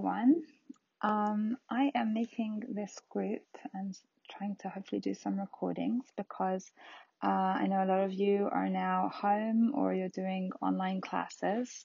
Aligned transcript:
everyone. 0.00 0.42
Um, 1.02 1.58
I 1.68 1.90
am 1.94 2.14
making 2.14 2.62
this 2.70 2.96
group 3.10 3.42
and 3.74 3.94
trying 4.30 4.56
to 4.60 4.70
hopefully 4.70 5.00
do 5.00 5.12
some 5.12 5.38
recordings 5.38 6.04
because 6.16 6.70
uh, 7.22 7.28
I 7.28 7.66
know 7.66 7.84
a 7.84 7.90
lot 7.90 8.00
of 8.00 8.14
you 8.14 8.48
are 8.50 8.70
now 8.70 9.10
home 9.12 9.72
or 9.74 9.92
you're 9.92 10.08
doing 10.08 10.52
online 10.62 11.02
classes, 11.02 11.84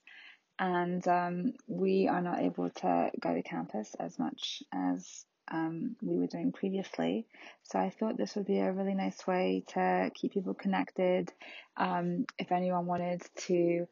and 0.60 1.06
um, 1.10 1.54
we 1.68 2.08
are 2.08 2.22
not 2.22 2.40
able 2.40 2.70
to 2.70 3.12
go 3.20 3.34
to 3.34 3.44
campus 3.44 3.94
as 4.00 4.18
much 4.18 4.64
as 4.74 5.26
um, 5.52 5.98
we 6.02 6.16
were 6.18 6.28
doing 6.28 6.54
previously. 6.54 7.28
So 7.64 7.80
I 7.80 7.90
thought 7.90 8.16
this 8.16 8.36
would 8.38 8.48
be 8.48 8.60
a 8.60 8.72
really 8.72 8.96
nice 8.96 9.28
way 9.28 9.66
to 9.74 10.10
keep 10.16 10.32
people 10.32 10.54
connected. 10.54 11.34
Um, 11.76 12.28
if 12.40 12.54
anyone 12.54 12.86
wanted 12.86 13.24
to 13.48 13.88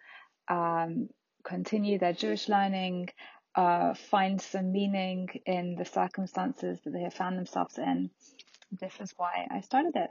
um, 0.47 1.09
continue 1.43 1.99
their 1.99 2.13
Jewish 2.13 2.47
learning, 2.47 3.09
uh, 3.55 3.93
find 3.93 4.41
some 4.41 4.71
meaning 4.71 5.29
in 5.45 5.75
the 5.75 5.85
circumstances 5.85 6.79
that 6.83 6.91
they 6.91 7.01
have 7.01 7.13
found 7.13 7.37
themselves 7.37 7.77
in, 7.77 8.09
this 8.71 8.93
is 8.99 9.13
why 9.17 9.47
I 9.51 9.61
started 9.61 9.95
it. 9.95 10.09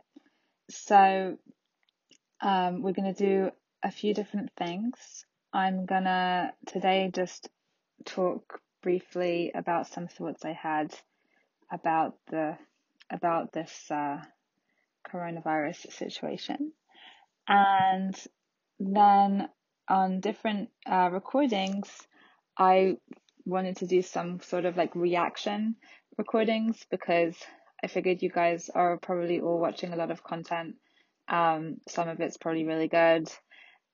So 0.70 1.36
um, 2.40 2.82
we're 2.82 2.92
going 2.92 3.12
to 3.12 3.24
do 3.26 3.50
a 3.82 3.90
few 3.90 4.14
different 4.14 4.50
things. 4.56 5.24
I'm 5.52 5.84
gonna 5.84 6.52
today 6.66 7.10
just 7.12 7.48
talk 8.06 8.60
briefly 8.82 9.52
about 9.54 9.86
some 9.86 10.08
thoughts 10.08 10.44
I 10.44 10.52
had 10.52 10.94
about 11.70 12.14
the 12.30 12.56
about 13.10 13.52
this 13.52 13.90
uh, 13.90 14.22
coronavirus 15.06 15.92
situation, 15.92 16.72
and 17.46 18.16
then 18.80 19.48
on 19.88 20.20
different 20.20 20.70
uh, 20.86 21.10
recordings, 21.12 21.90
I 22.56 22.96
wanted 23.44 23.76
to 23.78 23.86
do 23.86 24.02
some 24.02 24.40
sort 24.40 24.64
of 24.64 24.76
like 24.76 24.94
reaction 24.94 25.76
recordings 26.18 26.84
because 26.90 27.36
I 27.82 27.88
figured 27.88 28.22
you 28.22 28.30
guys 28.30 28.70
are 28.74 28.98
probably 28.98 29.40
all 29.40 29.58
watching 29.58 29.92
a 29.92 29.96
lot 29.96 30.10
of 30.10 30.22
content. 30.22 30.76
Um, 31.28 31.80
some 31.88 32.08
of 32.08 32.20
it's 32.20 32.36
probably 32.36 32.64
really 32.64 32.88
good, 32.88 33.30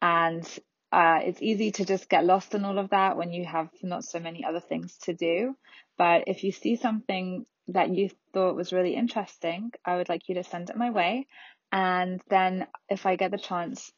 and 0.03 0.45
uh, 0.91 1.21
it's 1.23 1.43
easy 1.43 1.71
to 1.73 1.85
just 1.85 2.09
get 2.09 2.25
lost 2.25 2.55
in 2.55 2.65
all 2.65 2.79
of 2.79 2.91
that 2.91 3.17
when 3.17 3.33
you 3.33 3.45
have 3.45 3.69
not 3.83 4.05
so 4.05 4.19
many 4.19 4.45
other 4.45 4.61
things 4.61 4.97
to 5.03 5.15
do. 5.15 5.55
But 5.97 6.25
if 6.27 6.45
you 6.45 6.53
see 6.53 6.77
something 6.77 7.45
that 7.69 7.91
you 7.91 8.11
thought 8.33 8.57
was 8.57 8.73
really 8.73 8.95
interesting, 8.95 9.73
I 9.85 9.97
would 9.97 10.09
like 10.09 10.29
you 10.29 10.37
to 10.37 10.45
send 10.45 10.71
it 10.71 10.77
my 10.77 10.91
way. 10.91 11.27
And 11.71 12.21
then 12.31 12.67
if 12.89 13.05
I 13.05 13.17
get 13.17 13.31
the 13.31 13.39
chance, 13.39 13.93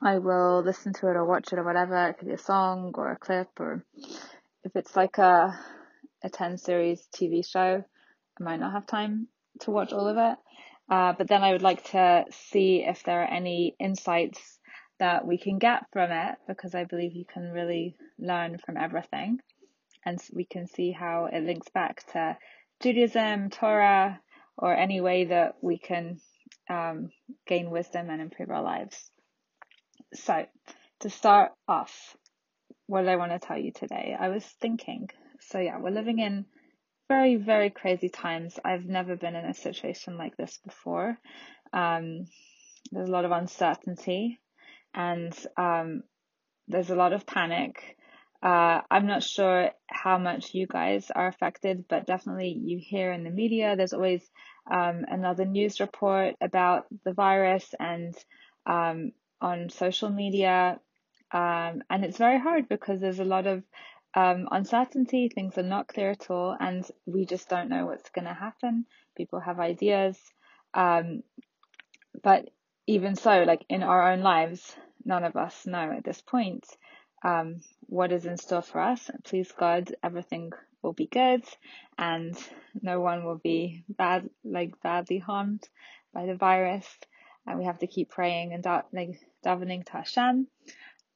I 0.00 0.18
will 0.18 0.62
listen 0.62 0.92
to 0.94 1.08
it 1.08 1.16
or 1.16 1.24
watch 1.24 1.52
it 1.52 1.58
or 1.58 1.64
whatever. 1.64 2.08
It 2.08 2.18
could 2.18 2.28
be 2.28 2.34
a 2.34 2.38
song 2.38 2.92
or 2.94 3.10
a 3.10 3.18
clip 3.18 3.48
or 3.58 3.84
if 4.64 4.76
it's 4.76 4.96
like 4.96 5.18
a 5.18 5.58
a 6.24 6.30
10 6.30 6.58
series 6.58 7.08
TV 7.14 7.44
show, 7.44 7.84
I 8.40 8.42
might 8.42 8.60
not 8.60 8.72
have 8.72 8.86
time 8.86 9.28
to 9.60 9.70
watch 9.70 9.92
all 9.92 10.06
of 10.06 10.16
it. 10.16 10.38
Uh, 10.90 11.12
but 11.16 11.28
then 11.28 11.42
I 11.42 11.52
would 11.52 11.62
like 11.62 11.90
to 11.90 12.24
see 12.30 12.84
if 12.86 13.02
there 13.02 13.22
are 13.22 13.30
any 13.30 13.74
insights 13.80 14.58
that 14.98 15.26
we 15.26 15.38
can 15.38 15.58
get 15.58 15.84
from 15.92 16.10
it 16.10 16.36
because 16.46 16.74
I 16.74 16.84
believe 16.84 17.14
you 17.14 17.24
can 17.24 17.50
really 17.50 17.96
learn 18.18 18.58
from 18.58 18.76
everything. 18.76 19.40
And 20.04 20.20
we 20.32 20.44
can 20.44 20.66
see 20.66 20.92
how 20.92 21.28
it 21.32 21.44
links 21.44 21.68
back 21.70 22.04
to 22.12 22.36
Judaism, 22.80 23.50
Torah, 23.50 24.20
or 24.58 24.76
any 24.76 25.00
way 25.00 25.24
that 25.26 25.54
we 25.60 25.78
can 25.78 26.20
um, 26.68 27.10
gain 27.46 27.70
wisdom 27.70 28.10
and 28.10 28.20
improve 28.20 28.50
our 28.50 28.62
lives. 28.62 29.10
So, 30.14 30.44
to 31.00 31.10
start 31.10 31.52
off, 31.66 32.16
what 32.92 33.08
I 33.08 33.16
want 33.16 33.32
to 33.32 33.38
tell 33.38 33.56
you 33.56 33.72
today, 33.72 34.14
I 34.18 34.28
was 34.28 34.44
thinking, 34.60 35.08
so 35.40 35.58
yeah, 35.58 35.78
we're 35.80 35.90
living 35.90 36.18
in 36.18 36.44
very, 37.08 37.36
very 37.36 37.70
crazy 37.70 38.10
times. 38.10 38.58
I've 38.62 38.84
never 38.84 39.16
been 39.16 39.34
in 39.34 39.46
a 39.46 39.54
situation 39.54 40.18
like 40.18 40.36
this 40.36 40.58
before. 40.62 41.16
Um, 41.72 42.26
there's 42.90 43.08
a 43.08 43.12
lot 43.12 43.24
of 43.24 43.30
uncertainty 43.30 44.40
and 44.94 45.34
um, 45.56 46.02
there's 46.68 46.90
a 46.90 46.94
lot 46.94 47.14
of 47.14 47.24
panic. 47.24 47.96
Uh, 48.42 48.82
I'm 48.90 49.06
not 49.06 49.22
sure 49.22 49.70
how 49.88 50.18
much 50.18 50.52
you 50.52 50.66
guys 50.66 51.10
are 51.14 51.28
affected, 51.28 51.86
but 51.88 52.04
definitely 52.04 52.60
you 52.62 52.78
hear 52.78 53.10
in 53.10 53.24
the 53.24 53.30
media, 53.30 53.74
there's 53.74 53.94
always 53.94 54.22
um, 54.70 55.06
another 55.08 55.46
news 55.46 55.80
report 55.80 56.34
about 56.42 56.84
the 57.06 57.14
virus 57.14 57.74
and 57.80 58.14
um, 58.66 59.12
on 59.40 59.70
social 59.70 60.10
media. 60.10 60.78
Um, 61.32 61.82
and 61.88 62.04
it's 62.04 62.18
very 62.18 62.38
hard 62.38 62.68
because 62.68 63.00
there's 63.00 63.20
a 63.20 63.24
lot 63.24 63.46
of 63.46 63.62
um, 64.14 64.48
uncertainty, 64.50 65.28
things 65.28 65.56
are 65.56 65.62
not 65.62 65.88
clear 65.88 66.10
at 66.10 66.30
all, 66.30 66.54
and 66.58 66.84
we 67.06 67.24
just 67.24 67.48
don't 67.48 67.70
know 67.70 67.86
what's 67.86 68.10
going 68.10 68.26
to 68.26 68.34
happen. 68.34 68.84
People 69.16 69.40
have 69.40 69.58
ideas. 69.58 70.18
Um, 70.74 71.22
but 72.22 72.50
even 72.86 73.14
so, 73.16 73.44
like 73.44 73.64
in 73.68 73.82
our 73.82 74.12
own 74.12 74.20
lives, 74.20 74.76
none 75.04 75.24
of 75.24 75.36
us 75.36 75.66
know 75.66 75.92
at 75.96 76.04
this 76.04 76.20
point 76.20 76.66
um, 77.24 77.60
what 77.82 78.12
is 78.12 78.26
in 78.26 78.36
store 78.36 78.62
for 78.62 78.80
us. 78.80 79.10
Please 79.24 79.50
God, 79.52 79.94
everything 80.02 80.52
will 80.82 80.92
be 80.92 81.06
good 81.06 81.44
and 81.96 82.36
no 82.80 83.00
one 83.00 83.24
will 83.24 83.40
be 83.42 83.84
bad, 83.88 84.28
like 84.44 84.80
badly 84.82 85.18
harmed 85.18 85.66
by 86.12 86.26
the 86.26 86.34
virus. 86.34 86.86
And 87.46 87.58
we 87.58 87.64
have 87.64 87.78
to 87.78 87.86
keep 87.86 88.10
praying 88.10 88.52
and 88.52 88.62
da- 88.62 88.82
like 88.92 89.18
davening 89.44 89.84
to 89.86 89.92
Hashem. 89.92 90.46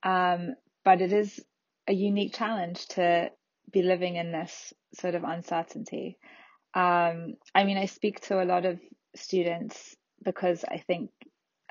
Um, 0.07 0.55
but 0.85 1.03
it 1.03 1.13
is 1.13 1.45
a 1.89 1.93
unique 1.93 2.33
challenge 2.33 2.87
to 2.89 3.31
be 3.73 3.83
living 3.83 4.15
in 4.15 4.31
this 4.31 4.73
sort 4.95 5.17
of 5.17 5.25
uncertainty. 5.25 6.17
Um, 6.75 7.35
I 7.55 7.65
mean, 7.65 7.77
I 7.77 7.87
speak 7.87 8.21
to 8.23 8.41
a 8.41 8.47
lot 8.47 8.65
of 8.65 8.79
students 9.17 9.97
because 10.25 10.65
I 10.65 10.79
think 10.79 11.11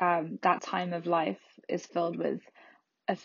um, 0.01 0.38
that 0.41 0.62
time 0.62 0.91
of 0.91 1.07
life 1.07 1.40
is 1.69 1.85
filled 1.85 2.18
with 2.18 2.41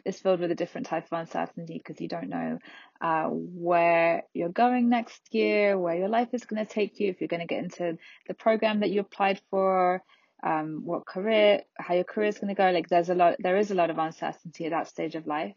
is 0.04 0.20
filled 0.20 0.40
with 0.40 0.50
a 0.50 0.54
different 0.54 0.86
type 0.86 1.06
of 1.10 1.18
uncertainty 1.18 1.78
because 1.78 2.02
you 2.02 2.08
don't 2.08 2.28
know 2.28 2.58
uh, 3.00 3.24
where 3.30 4.24
you're 4.34 4.50
going 4.50 4.90
next 4.90 5.22
year, 5.32 5.78
where 5.78 5.96
your 5.96 6.08
life 6.08 6.28
is 6.34 6.44
going 6.44 6.64
to 6.64 6.70
take 6.70 7.00
you, 7.00 7.08
if 7.08 7.18
you're 7.18 7.28
going 7.28 7.40
to 7.40 7.46
get 7.46 7.64
into 7.64 7.96
the 8.28 8.34
program 8.34 8.80
that 8.80 8.90
you 8.90 9.00
applied 9.00 9.40
for, 9.50 10.02
um, 10.42 10.82
what 10.84 11.06
career, 11.06 11.62
how 11.78 11.94
your 11.94 12.04
career 12.04 12.28
is 12.28 12.38
going 12.38 12.54
to 12.54 12.54
go. 12.54 12.70
Like 12.70 12.88
there's 12.88 13.10
a 13.10 13.14
lot, 13.14 13.36
there 13.38 13.58
is 13.58 13.70
a 13.70 13.74
lot 13.74 13.90
of 13.90 13.98
uncertainty 13.98 14.66
at 14.66 14.70
that 14.70 14.88
stage 14.88 15.14
of 15.14 15.26
life. 15.26 15.54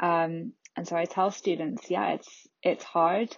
Um, 0.00 0.52
and 0.76 0.86
so 0.86 0.96
I 0.96 1.04
tell 1.04 1.30
students, 1.30 1.90
yeah, 1.90 2.12
it's 2.12 2.48
it's 2.62 2.84
hard 2.84 3.36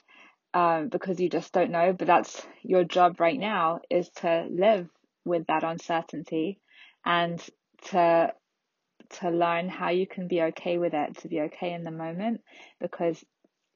um, 0.52 0.88
because 0.88 1.20
you 1.20 1.28
just 1.28 1.52
don't 1.52 1.70
know, 1.70 1.92
but 1.92 2.06
that's 2.06 2.46
your 2.62 2.84
job 2.84 3.20
right 3.20 3.38
now 3.38 3.80
is 3.90 4.08
to 4.16 4.46
live 4.50 4.88
with 5.24 5.46
that 5.46 5.64
uncertainty 5.64 6.60
and 7.04 7.42
to 7.90 8.32
to 9.20 9.30
learn 9.30 9.68
how 9.68 9.90
you 9.90 10.06
can 10.06 10.28
be 10.28 10.42
okay 10.42 10.78
with 10.78 10.94
it, 10.94 11.18
to 11.18 11.28
be 11.28 11.40
okay 11.42 11.72
in 11.72 11.84
the 11.84 11.90
moment, 11.90 12.40
because 12.80 13.22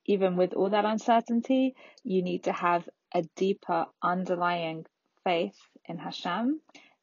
even 0.06 0.36
with 0.36 0.54
all 0.54 0.70
that 0.70 0.86
uncertainty, 0.86 1.74
you 2.02 2.22
need 2.22 2.44
to 2.44 2.52
have 2.52 2.88
a 3.14 3.22
deeper 3.36 3.86
underlying 4.02 4.86
faith 5.24 5.56
in 5.86 5.98
Hashem 5.98 6.60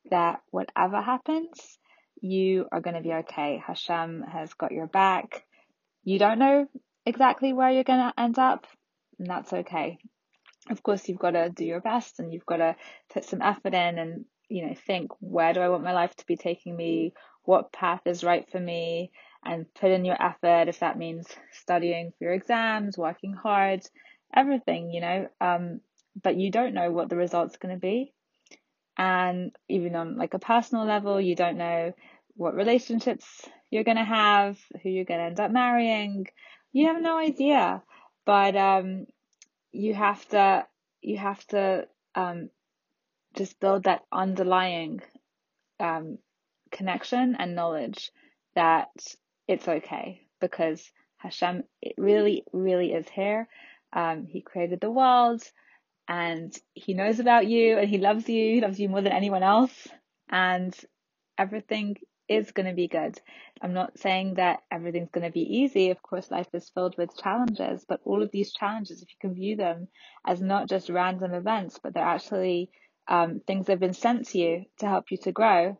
that 0.09 0.41
whatever 0.51 1.01
happens, 1.01 1.79
you 2.21 2.67
are 2.71 2.81
going 2.81 2.95
to 2.95 3.01
be 3.01 3.13
okay. 3.13 3.61
Hashem 3.65 4.23
has 4.31 4.53
got 4.53 4.71
your 4.71 4.87
back. 4.87 5.43
You 6.03 6.19
don't 6.19 6.39
know 6.39 6.67
exactly 7.05 7.53
where 7.53 7.71
you're 7.71 7.83
going 7.83 7.99
to 7.99 8.19
end 8.19 8.39
up, 8.39 8.67
and 9.19 9.27
that's 9.27 9.53
okay. 9.53 9.97
Of 10.69 10.81
course, 10.81 11.07
you've 11.07 11.19
got 11.19 11.31
to 11.31 11.49
do 11.49 11.65
your 11.65 11.81
best 11.81 12.19
and 12.19 12.33
you've 12.33 12.45
got 12.45 12.57
to 12.57 12.75
put 13.13 13.25
some 13.25 13.41
effort 13.41 13.73
in 13.73 13.99
and 13.99 14.25
you 14.49 14.67
know, 14.67 14.75
think 14.87 15.11
where 15.19 15.53
do 15.53 15.61
I 15.61 15.69
want 15.69 15.83
my 15.83 15.93
life 15.93 16.15
to 16.15 16.25
be 16.25 16.35
taking 16.35 16.75
me? 16.75 17.13
What 17.43 17.71
path 17.71 18.01
is 18.05 18.23
right 18.23 18.49
for 18.49 18.59
me? 18.59 19.11
And 19.43 19.71
put 19.75 19.91
in 19.91 20.05
your 20.05 20.21
effort 20.21 20.69
if 20.69 20.79
that 20.79 20.97
means 20.97 21.27
studying 21.51 22.11
for 22.11 22.25
your 22.25 22.33
exams, 22.33 22.97
working 22.97 23.33
hard, 23.33 23.85
everything, 24.35 24.89
you 24.89 25.01
know. 25.01 25.27
Um, 25.39 25.81
but 26.21 26.37
you 26.37 26.49
don't 26.49 26.73
know 26.73 26.91
what 26.91 27.09
the 27.09 27.15
result's 27.15 27.57
going 27.57 27.75
to 27.75 27.79
be. 27.79 28.13
And 28.97 29.51
even 29.67 29.95
on 29.95 30.17
like 30.17 30.33
a 30.33 30.39
personal 30.39 30.85
level, 30.85 31.19
you 31.19 31.35
don't 31.35 31.57
know 31.57 31.93
what 32.35 32.55
relationships 32.55 33.25
you're 33.69 33.83
going 33.83 33.97
to 33.97 34.03
have, 34.03 34.57
who 34.81 34.89
you're 34.89 35.05
going 35.05 35.19
to 35.19 35.25
end 35.25 35.39
up 35.39 35.51
marrying. 35.51 36.27
You 36.71 36.87
have 36.87 37.01
no 37.01 37.17
idea. 37.17 37.81
But 38.25 38.55
um, 38.55 39.05
you 39.71 39.93
have 39.93 40.27
to 40.29 40.65
you 41.01 41.17
have 41.17 41.45
to 41.47 41.87
um, 42.15 42.49
just 43.35 43.59
build 43.59 43.83
that 43.83 44.03
underlying 44.11 45.01
um, 45.79 46.17
connection 46.71 47.35
and 47.37 47.55
knowledge 47.55 48.11
that 48.55 48.89
it's 49.47 49.67
okay 49.67 50.21
because 50.39 50.89
Hashem 51.17 51.63
it 51.81 51.93
really, 51.97 52.43
really 52.53 52.93
is 52.93 53.07
here. 53.09 53.47
Um, 53.93 54.25
he 54.25 54.41
created 54.41 54.81
the 54.81 54.91
world 54.91 55.43
and 56.07 56.55
he 56.73 56.93
knows 56.93 57.19
about 57.19 57.47
you 57.47 57.77
and 57.77 57.89
he 57.89 57.97
loves 57.97 58.27
you. 58.29 58.55
He 58.55 58.61
loves 58.61 58.79
you 58.79 58.89
more 58.89 59.01
than 59.01 59.11
anyone 59.11 59.43
else. 59.43 59.87
And 60.29 60.75
everything 61.37 61.97
is 62.27 62.51
going 62.51 62.67
to 62.67 62.73
be 62.73 62.87
good. 62.87 63.19
I'm 63.61 63.73
not 63.73 63.99
saying 63.99 64.35
that 64.35 64.63
everything's 64.71 65.11
going 65.11 65.25
to 65.25 65.31
be 65.31 65.57
easy. 65.57 65.91
Of 65.91 66.01
course, 66.01 66.31
life 66.31 66.47
is 66.53 66.69
filled 66.69 66.97
with 66.97 67.17
challenges, 67.17 67.85
but 67.87 68.01
all 68.03 68.23
of 68.23 68.31
these 68.31 68.53
challenges, 68.53 69.01
if 69.01 69.09
you 69.09 69.15
can 69.19 69.35
view 69.35 69.55
them 69.55 69.87
as 70.25 70.41
not 70.41 70.67
just 70.67 70.89
random 70.89 71.33
events, 71.33 71.79
but 71.81 71.93
they're 71.93 72.03
actually 72.03 72.71
um, 73.07 73.41
things 73.45 73.67
that 73.67 73.73
have 73.73 73.79
been 73.79 73.93
sent 73.93 74.27
to 74.29 74.39
you 74.39 74.65
to 74.79 74.87
help 74.87 75.11
you 75.11 75.17
to 75.17 75.31
grow, 75.31 75.77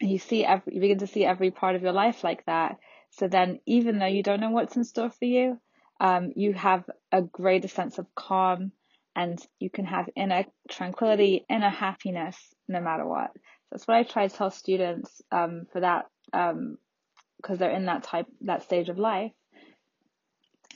and 0.00 0.10
you 0.10 0.18
see 0.18 0.44
every, 0.44 0.74
you 0.74 0.80
begin 0.80 0.98
to 0.98 1.06
see 1.06 1.24
every 1.24 1.50
part 1.50 1.76
of 1.76 1.82
your 1.82 1.92
life 1.92 2.22
like 2.22 2.44
that. 2.44 2.78
So 3.10 3.28
then, 3.28 3.60
even 3.64 3.98
though 3.98 4.06
you 4.06 4.22
don't 4.22 4.40
know 4.40 4.50
what's 4.50 4.76
in 4.76 4.84
store 4.84 5.10
for 5.10 5.24
you, 5.24 5.58
um, 6.00 6.32
you 6.36 6.52
have 6.52 6.84
a 7.12 7.22
greater 7.22 7.68
sense 7.68 7.98
of 7.98 8.06
calm 8.14 8.72
and 9.16 9.40
you 9.60 9.70
can 9.70 9.84
have 9.84 10.08
inner 10.16 10.44
tranquility, 10.70 11.44
inner 11.48 11.70
happiness, 11.70 12.36
no 12.68 12.80
matter 12.80 13.06
what. 13.06 13.30
That's 13.70 13.86
what 13.86 13.96
I 13.96 14.02
try 14.02 14.28
to 14.28 14.36
tell 14.36 14.50
students 14.50 15.22
um, 15.32 15.66
for 15.72 15.80
that, 15.80 16.06
because 16.26 16.52
um, 16.52 17.56
they're 17.56 17.70
in 17.70 17.86
that 17.86 18.04
type, 18.04 18.26
that 18.42 18.62
stage 18.62 18.88
of 18.88 18.98
life. 18.98 19.32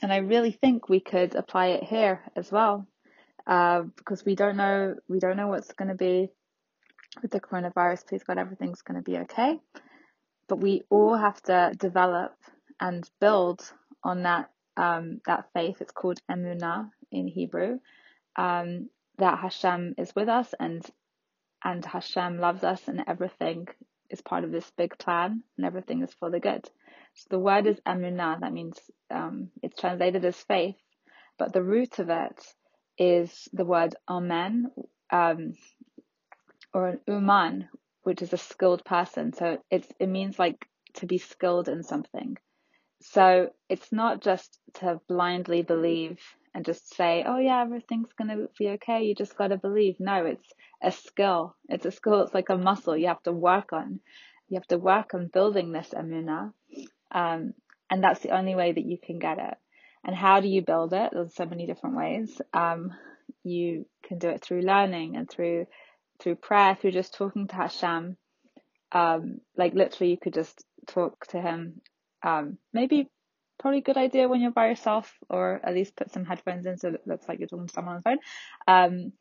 And 0.01 0.13
I 0.13 0.17
really 0.17 0.51
think 0.51 0.87
we 0.87 0.99
could 0.99 1.35
apply 1.35 1.67
it 1.67 1.83
here 1.83 2.21
as 2.35 2.51
well, 2.51 2.87
uh, 3.47 3.83
because 3.97 4.23
we 4.25 4.35
don't 4.35 4.57
know, 4.57 4.95
we 5.07 5.19
don't 5.19 5.37
know 5.37 5.47
what's 5.47 5.73
going 5.73 5.89
to 5.89 5.95
be 5.95 6.29
with 7.21 7.31
the 7.31 7.41
coronavirus. 7.41 8.07
Please 8.07 8.23
God, 8.23 8.37
everything's 8.37 8.81
going 8.81 9.01
to 9.01 9.11
be 9.11 9.17
okay. 9.19 9.59
But 10.47 10.61
we 10.61 10.83
all 10.89 11.15
have 11.15 11.41
to 11.43 11.73
develop 11.77 12.35
and 12.79 13.09
build 13.19 13.61
on 14.03 14.23
that 14.23 14.49
um, 14.77 15.19
that 15.25 15.49
faith. 15.53 15.77
It's 15.81 15.91
called 15.91 16.19
emunah 16.31 16.89
in 17.11 17.27
Hebrew. 17.27 17.79
Um, 18.35 18.89
that 19.19 19.39
Hashem 19.39 19.95
is 19.97 20.15
with 20.15 20.29
us 20.29 20.53
and 20.59 20.83
and 21.63 21.83
Hashem 21.83 22.39
loves 22.39 22.63
us 22.63 22.87
and 22.87 23.03
everything 23.05 23.67
is 24.09 24.21
part 24.21 24.43
of 24.43 24.51
this 24.51 24.71
big 24.77 24.97
plan 24.97 25.43
and 25.57 25.65
everything 25.65 26.01
is 26.01 26.13
for 26.13 26.29
the 26.29 26.39
good. 26.39 26.65
So 27.15 27.27
the 27.31 27.39
word 27.39 27.67
is 27.67 27.79
emunah, 27.81 28.39
that 28.39 28.53
means 28.53 28.79
um, 29.11 29.49
it's 29.61 29.79
translated 29.79 30.23
as 30.23 30.37
faith, 30.37 30.77
but 31.37 31.51
the 31.51 31.61
root 31.61 31.99
of 31.99 32.09
it 32.09 32.41
is 32.97 33.49
the 33.51 33.65
word 33.65 33.95
amen 34.09 34.71
um, 35.11 35.53
or 36.73 36.87
an 36.87 36.99
uman, 37.07 37.67
which 38.03 38.21
is 38.21 38.31
a 38.31 38.37
skilled 38.37 38.85
person. 38.85 39.33
So 39.33 39.61
it's 39.69 39.87
it 39.99 40.07
means 40.07 40.39
like 40.39 40.65
to 40.95 41.05
be 41.05 41.17
skilled 41.17 41.67
in 41.67 41.83
something. 41.83 42.37
So 43.01 43.49
it's 43.67 43.91
not 43.91 44.21
just 44.21 44.59
to 44.75 45.01
blindly 45.07 45.61
believe 45.61 46.19
and 46.53 46.65
just 46.65 46.95
say, 46.95 47.23
oh 47.25 47.37
yeah, 47.37 47.61
everything's 47.61 48.13
going 48.13 48.29
to 48.29 48.49
be 48.57 48.69
okay. 48.69 49.03
You 49.03 49.15
just 49.15 49.37
got 49.37 49.47
to 49.47 49.57
believe. 49.57 49.95
No, 49.99 50.25
it's 50.25 50.51
a 50.81 50.91
skill. 50.91 51.55
It's 51.67 51.85
a 51.85 51.91
skill. 51.91 52.21
It's 52.21 52.33
like 52.33 52.49
a 52.49 52.57
muscle 52.57 52.97
you 52.97 53.07
have 53.07 53.23
to 53.23 53.31
work 53.31 53.73
on. 53.73 53.99
You 54.49 54.55
have 54.57 54.67
to 54.67 54.77
work 54.77 55.13
on 55.13 55.29
building 55.31 55.71
this 55.71 55.89
emunah. 55.93 56.53
Um, 57.11 57.53
and 57.89 58.03
that's 58.03 58.21
the 58.21 58.31
only 58.31 58.55
way 58.55 58.71
that 58.71 58.85
you 58.85 58.97
can 59.01 59.19
get 59.19 59.37
it. 59.37 59.55
And 60.03 60.15
how 60.15 60.39
do 60.39 60.47
you 60.47 60.61
build 60.61 60.93
it? 60.93 61.11
There's 61.11 61.35
so 61.35 61.45
many 61.45 61.65
different 61.65 61.97
ways. 61.97 62.41
Um, 62.53 62.91
you 63.43 63.85
can 64.03 64.17
do 64.17 64.29
it 64.29 64.41
through 64.41 64.61
learning 64.61 65.17
and 65.17 65.29
through, 65.29 65.67
through 66.19 66.35
prayer, 66.35 66.75
through 66.75 66.91
just 66.91 67.13
talking 67.13 67.47
to 67.47 67.55
Hashem. 67.55 68.17
Um, 68.91 69.41
like 69.55 69.73
literally 69.73 70.11
you 70.11 70.17
could 70.17 70.33
just 70.33 70.63
talk 70.87 71.27
to 71.27 71.41
him. 71.41 71.81
Um, 72.23 72.57
maybe 72.73 73.09
probably 73.59 73.79
a 73.79 73.83
good 73.83 73.97
idea 73.97 74.27
when 74.27 74.41
you're 74.41 74.51
by 74.51 74.67
yourself, 74.67 75.13
or 75.29 75.59
at 75.63 75.73
least 75.73 75.95
put 75.95 76.11
some 76.11 76.25
headphones 76.25 76.65
in 76.65 76.77
so 76.77 76.89
it 76.89 77.01
looks 77.05 77.27
like 77.27 77.39
you're 77.39 77.47
talking 77.47 77.67
to 77.67 77.73
someone 77.73 77.95
on 77.95 78.01
the 78.03 78.09
phone. 78.09 78.19
Um, 78.67 79.13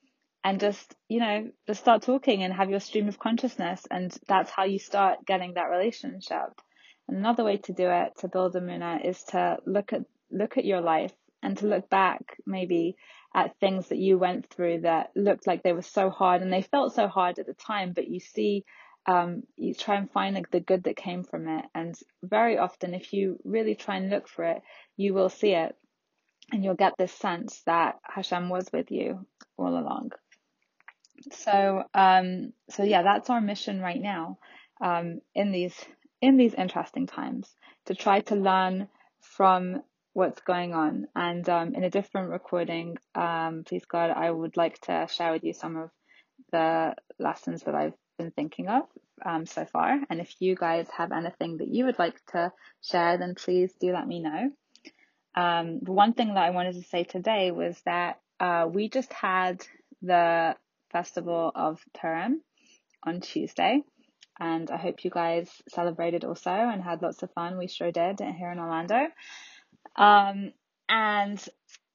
and 0.44 0.60
just, 0.60 0.94
you 1.08 1.20
know, 1.20 1.50
just 1.66 1.80
start 1.80 2.02
talking 2.02 2.42
and 2.42 2.54
have 2.54 2.70
your 2.70 2.80
stream 2.80 3.08
of 3.08 3.18
consciousness. 3.18 3.82
And 3.90 4.16
that's 4.28 4.50
how 4.50 4.64
you 4.64 4.78
start 4.78 5.26
getting 5.26 5.54
that 5.54 5.70
relationship. 5.70 6.60
Another 7.08 7.42
way 7.44 7.56
to 7.58 7.72
do 7.72 7.90
it, 7.90 8.12
to 8.18 8.28
build 8.28 8.54
emunah, 8.54 9.04
is 9.04 9.22
to 9.24 9.58
look 9.66 9.92
at, 9.92 10.02
look 10.30 10.56
at 10.56 10.64
your 10.64 10.80
life 10.80 11.12
and 11.42 11.56
to 11.58 11.66
look 11.66 11.90
back 11.90 12.36
maybe 12.46 12.96
at 13.34 13.58
things 13.58 13.88
that 13.88 13.98
you 13.98 14.18
went 14.18 14.48
through 14.50 14.80
that 14.82 15.10
looked 15.14 15.46
like 15.46 15.62
they 15.62 15.72
were 15.72 15.82
so 15.82 16.10
hard 16.10 16.42
and 16.42 16.52
they 16.52 16.62
felt 16.62 16.94
so 16.94 17.08
hard 17.08 17.38
at 17.38 17.46
the 17.46 17.54
time, 17.54 17.92
but 17.92 18.08
you 18.08 18.20
see 18.20 18.64
um, 19.06 19.42
you 19.56 19.74
try 19.74 19.96
and 19.96 20.10
find 20.10 20.34
like 20.34 20.50
the 20.50 20.60
good 20.60 20.84
that 20.84 20.96
came 20.96 21.24
from 21.24 21.48
it. 21.48 21.64
And 21.74 21.94
very 22.22 22.58
often, 22.58 22.94
if 22.94 23.12
you 23.12 23.38
really 23.44 23.74
try 23.74 23.96
and 23.96 24.10
look 24.10 24.28
for 24.28 24.44
it, 24.44 24.62
you 24.96 25.14
will 25.14 25.30
see 25.30 25.52
it, 25.52 25.74
and 26.52 26.64
you'll 26.64 26.74
get 26.74 26.94
this 26.98 27.12
sense 27.12 27.62
that 27.66 27.96
Hashem 28.02 28.48
was 28.48 28.68
with 28.72 28.90
you 28.90 29.26
all 29.56 29.78
along. 29.78 30.12
So, 31.32 31.84
um, 31.94 32.52
so 32.70 32.84
yeah, 32.84 33.02
that's 33.02 33.30
our 33.30 33.40
mission 33.40 33.80
right 33.80 34.00
now, 34.00 34.38
um, 34.80 35.20
in 35.34 35.52
these 35.52 35.74
in 36.20 36.36
these 36.36 36.54
interesting 36.54 37.06
times, 37.06 37.48
to 37.86 37.94
try 37.94 38.20
to 38.22 38.34
learn 38.34 38.88
from 39.20 39.82
what's 40.12 40.40
going 40.40 40.74
on. 40.74 41.06
And 41.14 41.48
um, 41.48 41.74
in 41.74 41.84
a 41.84 41.90
different 41.90 42.30
recording, 42.30 42.98
um, 43.14 43.62
please 43.66 43.84
God, 43.84 44.10
I 44.10 44.30
would 44.30 44.56
like 44.56 44.80
to 44.82 45.06
share 45.10 45.32
with 45.32 45.44
you 45.44 45.52
some 45.52 45.76
of 45.76 45.90
the 46.50 46.94
lessons 47.18 47.62
that 47.64 47.74
I've 47.74 47.94
been 48.18 48.32
thinking 48.32 48.68
of 48.68 48.82
um, 49.24 49.46
so 49.46 49.64
far. 49.64 49.98
And 50.10 50.20
if 50.20 50.34
you 50.40 50.54
guys 50.54 50.86
have 50.96 51.12
anything 51.12 51.58
that 51.58 51.68
you 51.68 51.86
would 51.86 51.98
like 51.98 52.20
to 52.32 52.52
share, 52.82 53.16
then 53.16 53.34
please 53.34 53.72
do 53.80 53.92
let 53.92 54.06
me 54.06 54.20
know. 54.20 54.50
Um, 55.34 55.80
the 55.82 55.92
one 55.92 56.12
thing 56.12 56.34
that 56.34 56.42
I 56.42 56.50
wanted 56.50 56.74
to 56.74 56.88
say 56.88 57.04
today 57.04 57.50
was 57.50 57.80
that 57.84 58.20
uh, 58.40 58.66
we 58.70 58.88
just 58.88 59.12
had 59.12 59.64
the 60.02 60.56
Festival 60.90 61.52
of 61.54 61.80
Purim 61.94 62.42
on 63.04 63.20
Tuesday, 63.20 63.82
and 64.40 64.70
I 64.70 64.76
hope 64.76 65.04
you 65.04 65.10
guys 65.10 65.50
celebrated 65.68 66.24
also 66.24 66.50
and 66.50 66.82
had 66.82 67.02
lots 67.02 67.22
of 67.22 67.32
fun. 67.32 67.58
We 67.58 67.68
sure 67.68 67.92
did 67.92 68.20
here 68.20 68.50
in 68.50 68.58
Orlando. 68.58 69.08
Um, 69.96 70.52
and 70.88 71.44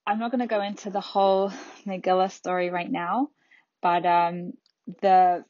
I'm 0.06 0.20
not 0.20 0.32
going 0.32 0.42
to 0.42 0.48
go 0.48 0.62
into 0.62 0.90
the 0.90 1.02
whole 1.02 1.52
Megillah 1.86 2.32
story 2.32 2.70
right 2.70 2.92
now, 2.92 3.30
but 3.82 4.06
um, 4.06 4.54
the 5.02 5.46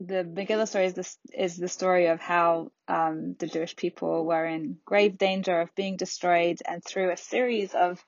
the 0.00 0.24
Megillah 0.24 0.68
story 0.68 0.86
is 0.86 0.94
the, 0.94 1.16
is 1.32 1.56
the 1.56 1.68
story 1.68 2.06
of 2.06 2.20
how 2.20 2.70
um, 2.86 3.34
the 3.38 3.48
Jewish 3.48 3.74
people 3.74 4.24
were 4.24 4.46
in 4.46 4.78
grave 4.84 5.18
danger 5.18 5.60
of 5.60 5.74
being 5.74 5.96
destroyed, 5.96 6.58
and 6.66 6.84
through 6.84 7.12
a 7.12 7.16
series 7.16 7.74
of 7.74 8.02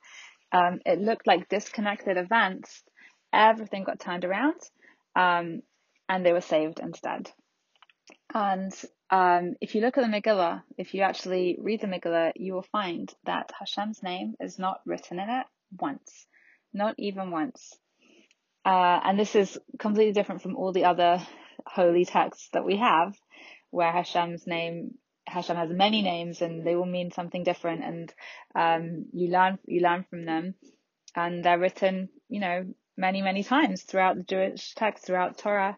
um, 0.52 0.80
it 0.86 1.00
looked 1.00 1.26
like 1.26 1.48
disconnected 1.48 2.16
events, 2.16 2.82
everything 3.32 3.84
got 3.84 4.00
turned 4.00 4.24
around, 4.24 4.60
um, 5.16 5.62
and 6.08 6.24
they 6.24 6.32
were 6.32 6.40
saved 6.40 6.80
instead. 6.80 7.30
And 8.32 8.72
um, 9.10 9.54
if 9.60 9.74
you 9.74 9.80
look 9.80 9.98
at 9.98 10.02
the 10.02 10.20
Megillah, 10.20 10.62
if 10.78 10.94
you 10.94 11.02
actually 11.02 11.58
read 11.60 11.80
the 11.80 11.88
Megillah, 11.88 12.32
you 12.36 12.54
will 12.54 12.66
find 12.70 13.12
that 13.26 13.50
Hashem's 13.58 14.02
name 14.02 14.34
is 14.40 14.58
not 14.58 14.80
written 14.86 15.18
in 15.18 15.28
it 15.28 15.46
once, 15.78 16.26
not 16.72 16.94
even 16.98 17.30
once. 17.32 17.74
Uh, 18.64 19.00
and 19.04 19.18
this 19.18 19.34
is 19.34 19.58
completely 19.78 20.12
different 20.12 20.42
from 20.42 20.56
all 20.56 20.72
the 20.72 20.84
other 20.84 21.20
holy 21.66 22.04
texts 22.04 22.48
that 22.52 22.64
we 22.64 22.76
have, 22.76 23.14
where 23.70 23.92
Hashem's 23.92 24.46
name 24.46 24.94
Hashem 25.26 25.56
has 25.56 25.70
many 25.70 26.02
names 26.02 26.42
and 26.42 26.66
they 26.66 26.74
all 26.74 26.86
mean 26.86 27.12
something 27.12 27.44
different, 27.44 27.84
and 27.84 28.14
um, 28.54 29.06
you 29.12 29.28
learn 29.28 29.58
you 29.66 29.80
learn 29.80 30.04
from 30.08 30.24
them, 30.24 30.54
and 31.14 31.44
they're 31.44 31.58
written, 31.58 32.08
you 32.28 32.40
know, 32.40 32.64
many 32.96 33.22
many 33.22 33.42
times 33.44 33.82
throughout 33.82 34.16
the 34.16 34.24
Jewish 34.24 34.74
text, 34.74 35.04
throughout 35.04 35.38
Torah, 35.38 35.76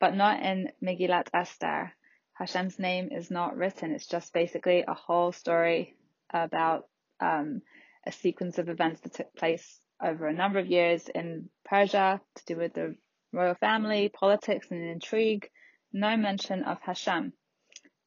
but 0.00 0.14
not 0.14 0.42
in 0.42 0.70
Megillat 0.82 1.28
Esther. 1.32 1.92
Hashem's 2.34 2.78
name 2.78 3.08
is 3.10 3.30
not 3.30 3.56
written. 3.56 3.92
It's 3.92 4.06
just 4.06 4.32
basically 4.32 4.84
a 4.86 4.94
whole 4.94 5.32
story 5.32 5.96
about 6.30 6.86
um, 7.20 7.62
a 8.06 8.12
sequence 8.12 8.58
of 8.58 8.68
events 8.68 9.00
that 9.00 9.14
took 9.14 9.34
place 9.34 9.80
over 10.02 10.26
a 10.26 10.32
number 10.32 10.58
of 10.58 10.68
years 10.68 11.08
in 11.12 11.48
Persia 11.64 12.20
to 12.36 12.44
do 12.46 12.56
with 12.56 12.74
the 12.74 12.94
royal 13.32 13.54
family, 13.54 14.06
mm-hmm. 14.06 14.18
politics, 14.18 14.68
and 14.70 14.82
intrigue. 14.82 15.50
No 15.92 16.16
mention 16.16 16.64
of 16.64 16.78
Hashem. 16.82 17.32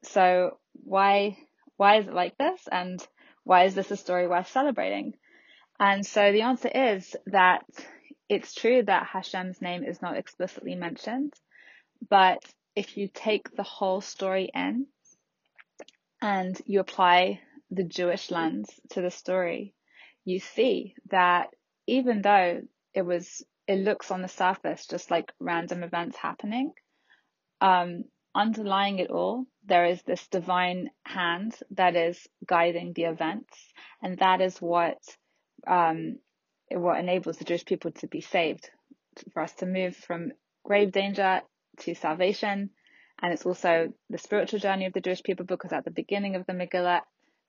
So 0.03 0.57
why 0.73 1.37
why 1.77 1.97
is 1.97 2.07
it 2.07 2.13
like 2.13 2.37
this? 2.37 2.67
And 2.71 3.05
why 3.43 3.63
is 3.63 3.75
this 3.75 3.91
a 3.91 3.97
story 3.97 4.27
worth 4.27 4.49
celebrating? 4.49 5.13
And 5.79 6.05
so 6.05 6.31
the 6.31 6.43
answer 6.43 6.67
is 6.67 7.15
that 7.25 7.65
it's 8.29 8.53
true 8.53 8.83
that 8.83 9.07
Hashem's 9.07 9.61
name 9.61 9.83
is 9.83 10.01
not 10.01 10.15
explicitly 10.15 10.75
mentioned, 10.75 11.33
but 12.07 12.39
if 12.75 12.97
you 12.97 13.09
take 13.11 13.55
the 13.55 13.63
whole 13.63 13.99
story 13.99 14.49
in 14.53 14.85
and 16.21 16.59
you 16.65 16.79
apply 16.79 17.41
the 17.71 17.83
Jewish 17.83 18.29
lens 18.29 18.69
to 18.91 19.01
the 19.01 19.09
story, 19.09 19.73
you 20.23 20.39
see 20.39 20.93
that 21.09 21.49
even 21.87 22.21
though 22.21 22.61
it 22.93 23.01
was 23.01 23.43
it 23.71 23.79
looks 23.79 24.11
on 24.11 24.21
the 24.21 24.27
surface 24.27 24.85
just 24.85 25.09
like 25.09 25.31
random 25.39 25.83
events 25.83 26.17
happening. 26.17 26.73
Um, 27.61 28.03
underlying 28.35 28.99
it 28.99 29.09
all, 29.09 29.45
there 29.65 29.85
is 29.85 30.01
this 30.03 30.27
divine 30.27 30.89
hand 31.05 31.55
that 31.71 31.95
is 31.95 32.27
guiding 32.45 32.91
the 32.93 33.03
events, 33.03 33.57
and 34.01 34.17
that 34.17 34.41
is 34.41 34.61
what 34.61 34.97
um, 35.67 36.19
what 36.69 36.99
enables 36.99 37.37
the 37.37 37.45
Jewish 37.45 37.65
people 37.65 37.91
to 37.91 38.07
be 38.07 38.21
saved, 38.21 38.69
for 39.33 39.43
us 39.43 39.53
to 39.55 39.65
move 39.65 39.95
from 39.95 40.31
grave 40.63 40.91
danger 40.91 41.41
to 41.79 41.95
salvation, 41.95 42.71
And 43.21 43.33
it's 43.33 43.45
also 43.45 43.93
the 44.09 44.17
spiritual 44.17 44.59
journey 44.59 44.85
of 44.87 44.93
the 44.93 45.01
Jewish 45.01 45.23
people 45.23 45.45
because 45.45 45.71
at 45.71 45.85
the 45.85 45.91
beginning 45.91 46.35
of 46.35 46.45
the 46.45 46.53
Megillah, 46.53 47.01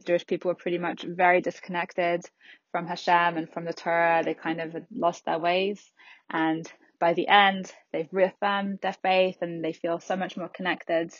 Jewish 0.03 0.27
people 0.27 0.51
were 0.51 0.55
pretty 0.55 0.79
much 0.79 1.03
very 1.03 1.41
disconnected 1.41 2.25
from 2.71 2.87
Hashem 2.87 3.37
and 3.37 3.51
from 3.51 3.65
the 3.65 3.73
Torah. 3.73 4.23
They 4.25 4.35
kind 4.35 4.61
of 4.61 4.77
lost 4.95 5.25
their 5.25 5.39
ways. 5.39 5.91
And 6.31 6.71
by 6.99 7.15
the 7.15 7.29
end, 7.29 7.73
they've 7.93 8.09
reaffirmed 8.13 8.79
their 8.81 8.95
faith 9.03 9.39
and 9.41 9.65
they 9.65 9.73
feel 9.73 10.01
so 10.01 10.17
much 10.17 10.37
more 10.37 10.49
connected. 10.49 11.13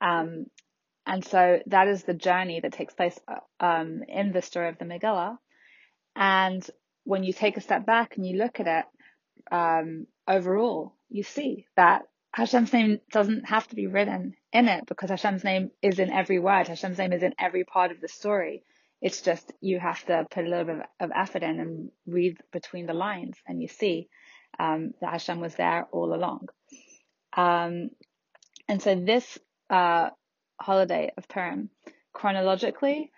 Um, 0.00 0.46
and 1.06 1.24
so 1.24 1.60
that 1.66 1.88
is 1.88 2.04
the 2.04 2.14
journey 2.14 2.60
that 2.60 2.72
takes 2.72 2.94
place 2.94 3.18
um, 3.58 4.02
in 4.08 4.32
the 4.32 4.42
story 4.42 4.68
of 4.68 4.78
the 4.78 4.84
Megillah. 4.84 5.38
And 6.14 6.68
when 7.04 7.24
you 7.24 7.32
take 7.32 7.56
a 7.56 7.62
step 7.62 7.86
back 7.86 8.16
and 8.16 8.26
you 8.26 8.36
look 8.36 8.60
at 8.60 8.66
it 8.66 9.54
um, 9.54 10.06
overall, 10.28 10.94
you 11.08 11.22
see 11.22 11.66
that 11.76 12.02
Hashem's 12.32 12.72
name 12.72 13.00
doesn't 13.10 13.48
have 13.48 13.66
to 13.68 13.76
be 13.76 13.86
written 13.86 14.34
in 14.52 14.68
it 14.68 14.86
because 14.86 15.10
Hashem's 15.10 15.44
name 15.44 15.70
is 15.82 15.98
in 15.98 16.12
every 16.12 16.38
word. 16.38 16.68
Hashem's 16.68 16.98
name 16.98 17.12
is 17.12 17.22
in 17.22 17.34
every 17.38 17.64
part 17.64 17.90
of 17.90 18.00
the 18.00 18.08
story. 18.08 18.62
It's 19.02 19.22
just 19.22 19.52
you 19.60 19.80
have 19.80 20.04
to 20.06 20.26
put 20.30 20.44
a 20.44 20.48
little 20.48 20.64
bit 20.64 20.86
of 21.00 21.10
effort 21.14 21.42
in 21.42 21.58
and 21.58 21.90
read 22.06 22.36
between 22.52 22.86
the 22.86 22.94
lines, 22.94 23.36
and 23.46 23.60
you 23.60 23.68
see 23.68 24.08
um, 24.58 24.92
that 25.00 25.12
Hashem 25.12 25.40
was 25.40 25.54
there 25.54 25.86
all 25.90 26.14
along. 26.14 26.48
Um, 27.36 27.90
and 28.68 28.80
so 28.80 28.94
this 28.94 29.38
uh, 29.68 30.10
holiday 30.60 31.12
of 31.16 31.26
Purim, 31.28 31.70
chronologically, 32.12 33.10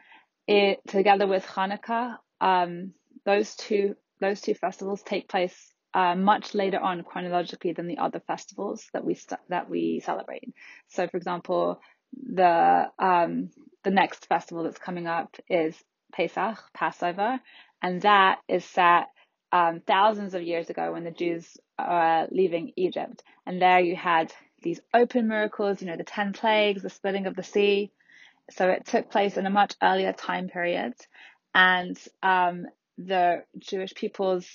it 0.47 0.81
together 0.89 1.27
with 1.27 1.45
Hanukkah, 1.47 2.17
um, 2.41 2.93
those 3.25 3.55
two 3.57 3.97
those 4.21 4.41
two 4.41 4.55
festivals 4.55 5.03
take 5.03 5.29
place 5.29 5.72
uh, 5.95 6.15
much 6.15 6.55
later 6.55 6.79
on 6.81 7.03
chronologically 7.03 7.73
than 7.73 7.87
the 7.87 7.99
other 7.99 8.21
festivals 8.21 8.87
that 8.93 9.05
we 9.05 9.15
st- 9.15 9.41
that 9.49 9.69
we 9.69 10.01
celebrate. 10.05 10.55
So, 10.89 11.07
for 11.09 11.17
example, 11.17 11.81
the 12.15 12.87
um, 12.99 13.51
the 13.85 13.91
next 13.91 14.27
festival 14.27 14.65
that's 14.65 14.79
coming 14.79 15.07
up 15.07 15.37
is 15.49 15.77
Pesach, 16.13 16.59
Passover, 16.75 17.41
and 17.83 18.03
that 18.03 18.39
is 18.49 18.65
set 18.65 19.09
um, 19.51 19.81
thousands 19.87 20.35
of 20.35 20.43
years 20.43 20.71
ago 20.71 20.93
when 20.93 21.05
the 21.05 21.11
Jews 21.11 21.57
are 21.79 22.27
leaving 22.31 22.73
Egypt. 22.77 23.23
And 23.47 23.61
there 23.61 23.81
you 23.81 23.97
had 23.97 24.33
these 24.63 24.81
open 24.95 25.29
miracles, 25.29 25.81
you 25.81 25.89
know, 25.89 25.97
the 25.97 26.05
10 26.05 26.33
plagues, 26.33 26.83
the 26.83 26.91
splitting 26.91 27.27
of 27.27 27.37
the 27.37 27.43
sea. 27.43 27.91
So 28.51 28.69
it 28.69 28.87
took 28.87 29.11
place 29.11 29.37
in 29.37 29.47
a 29.47 29.51
much 29.51 29.75
earlier 29.83 30.13
time 30.13 30.49
period. 30.49 30.95
And 31.55 31.99
um, 32.23 32.67
the 32.99 33.45
Jewish 33.59 33.95
people's 33.95 34.47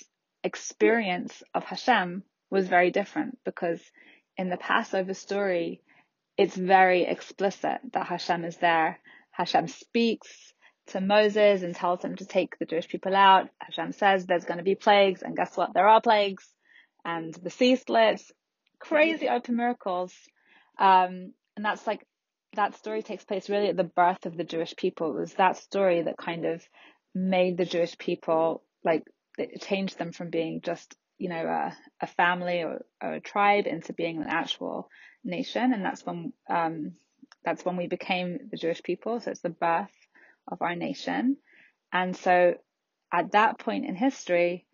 experience 0.44 1.42
of 1.54 1.64
Hashem 1.64 2.22
was 2.50 2.68
very 2.68 2.90
different 2.90 3.38
because 3.44 3.80
in 4.36 4.48
the 4.48 4.56
Passover 4.56 5.14
story, 5.14 5.82
it's 6.36 6.56
very 6.56 7.02
explicit 7.04 7.80
that 7.92 8.06
Hashem 8.06 8.44
is 8.44 8.56
there. 8.58 9.00
Hashem 9.32 9.68
speaks 9.68 10.28
to 10.88 11.00
Moses 11.00 11.62
and 11.62 11.74
tells 11.74 12.02
him 12.02 12.16
to 12.16 12.24
take 12.24 12.58
the 12.58 12.64
Jewish 12.64 12.88
people 12.88 13.14
out. 13.14 13.48
Hashem 13.60 13.92
says 13.92 14.24
there's 14.24 14.44
going 14.44 14.58
to 14.58 14.64
be 14.64 14.74
plagues, 14.74 15.22
and 15.22 15.36
guess 15.36 15.56
what? 15.56 15.74
There 15.74 15.88
are 15.88 16.00
plagues, 16.00 16.46
and 17.04 17.34
the 17.34 17.50
sea 17.50 17.76
splits. 17.76 18.32
Crazy 18.78 19.28
open 19.28 19.56
miracles. 19.56 20.14
Um, 20.78 21.32
and 21.56 21.64
that's 21.64 21.86
like, 21.86 22.06
that 22.54 22.76
story 22.76 23.02
takes 23.02 23.24
place 23.24 23.50
really 23.50 23.68
at 23.68 23.76
the 23.76 23.84
birth 23.84 24.24
of 24.24 24.36
the 24.36 24.44
Jewish 24.44 24.74
people. 24.76 25.10
It 25.10 25.20
was 25.20 25.34
that 25.34 25.56
story 25.56 26.02
that 26.02 26.16
kind 26.16 26.46
of 26.46 26.62
made 27.14 27.58
the 27.58 27.64
Jewish 27.64 27.98
people 27.98 28.62
like 28.84 29.02
it 29.38 29.62
changed 29.62 29.98
them 29.98 30.12
from 30.12 30.30
being 30.30 30.60
just 30.60 30.96
you 31.18 31.28
know 31.28 31.46
a, 31.46 31.76
a 32.00 32.06
family 32.06 32.62
or, 32.62 32.84
or, 33.02 33.14
a 33.14 33.20
tribe 33.20 33.66
into 33.66 33.92
being 33.92 34.18
an 34.18 34.28
actual 34.28 34.88
nation. 35.24 35.72
And 35.72 35.84
that's 35.84 36.04
when 36.06 36.32
um, 36.48 36.92
that's 37.44 37.64
when 37.64 37.76
we 37.76 37.86
became 37.86 38.38
the 38.50 38.56
Jewish 38.56 38.82
people. 38.82 39.20
So 39.20 39.30
it's 39.30 39.40
the 39.40 39.50
birth 39.50 39.90
of 40.46 40.62
our 40.62 40.74
nation. 40.74 41.36
And 41.92 42.16
so 42.16 42.54
at 43.12 43.32
that 43.32 43.58
point 43.58 43.86
in 43.86 43.94
history 43.94 44.66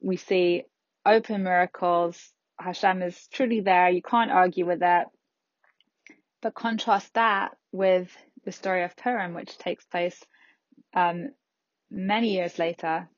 we 0.00 0.16
see 0.16 0.64
open 1.06 1.42
miracles. 1.42 2.32
Hashem 2.58 3.02
is 3.02 3.28
truly 3.32 3.60
there. 3.60 3.90
You 3.90 4.02
can't 4.02 4.30
argue 4.30 4.66
with 4.66 4.82
it. 4.82 5.06
But 6.42 6.54
contrast 6.54 7.12
that 7.14 7.52
with 7.72 8.14
the 8.44 8.52
story 8.52 8.84
of 8.84 8.96
Purim 8.96 9.34
which 9.34 9.56
takes 9.58 9.84
place 9.86 10.20
um, 10.94 11.30
many 11.90 12.34
years 12.34 12.58
later 12.58 13.08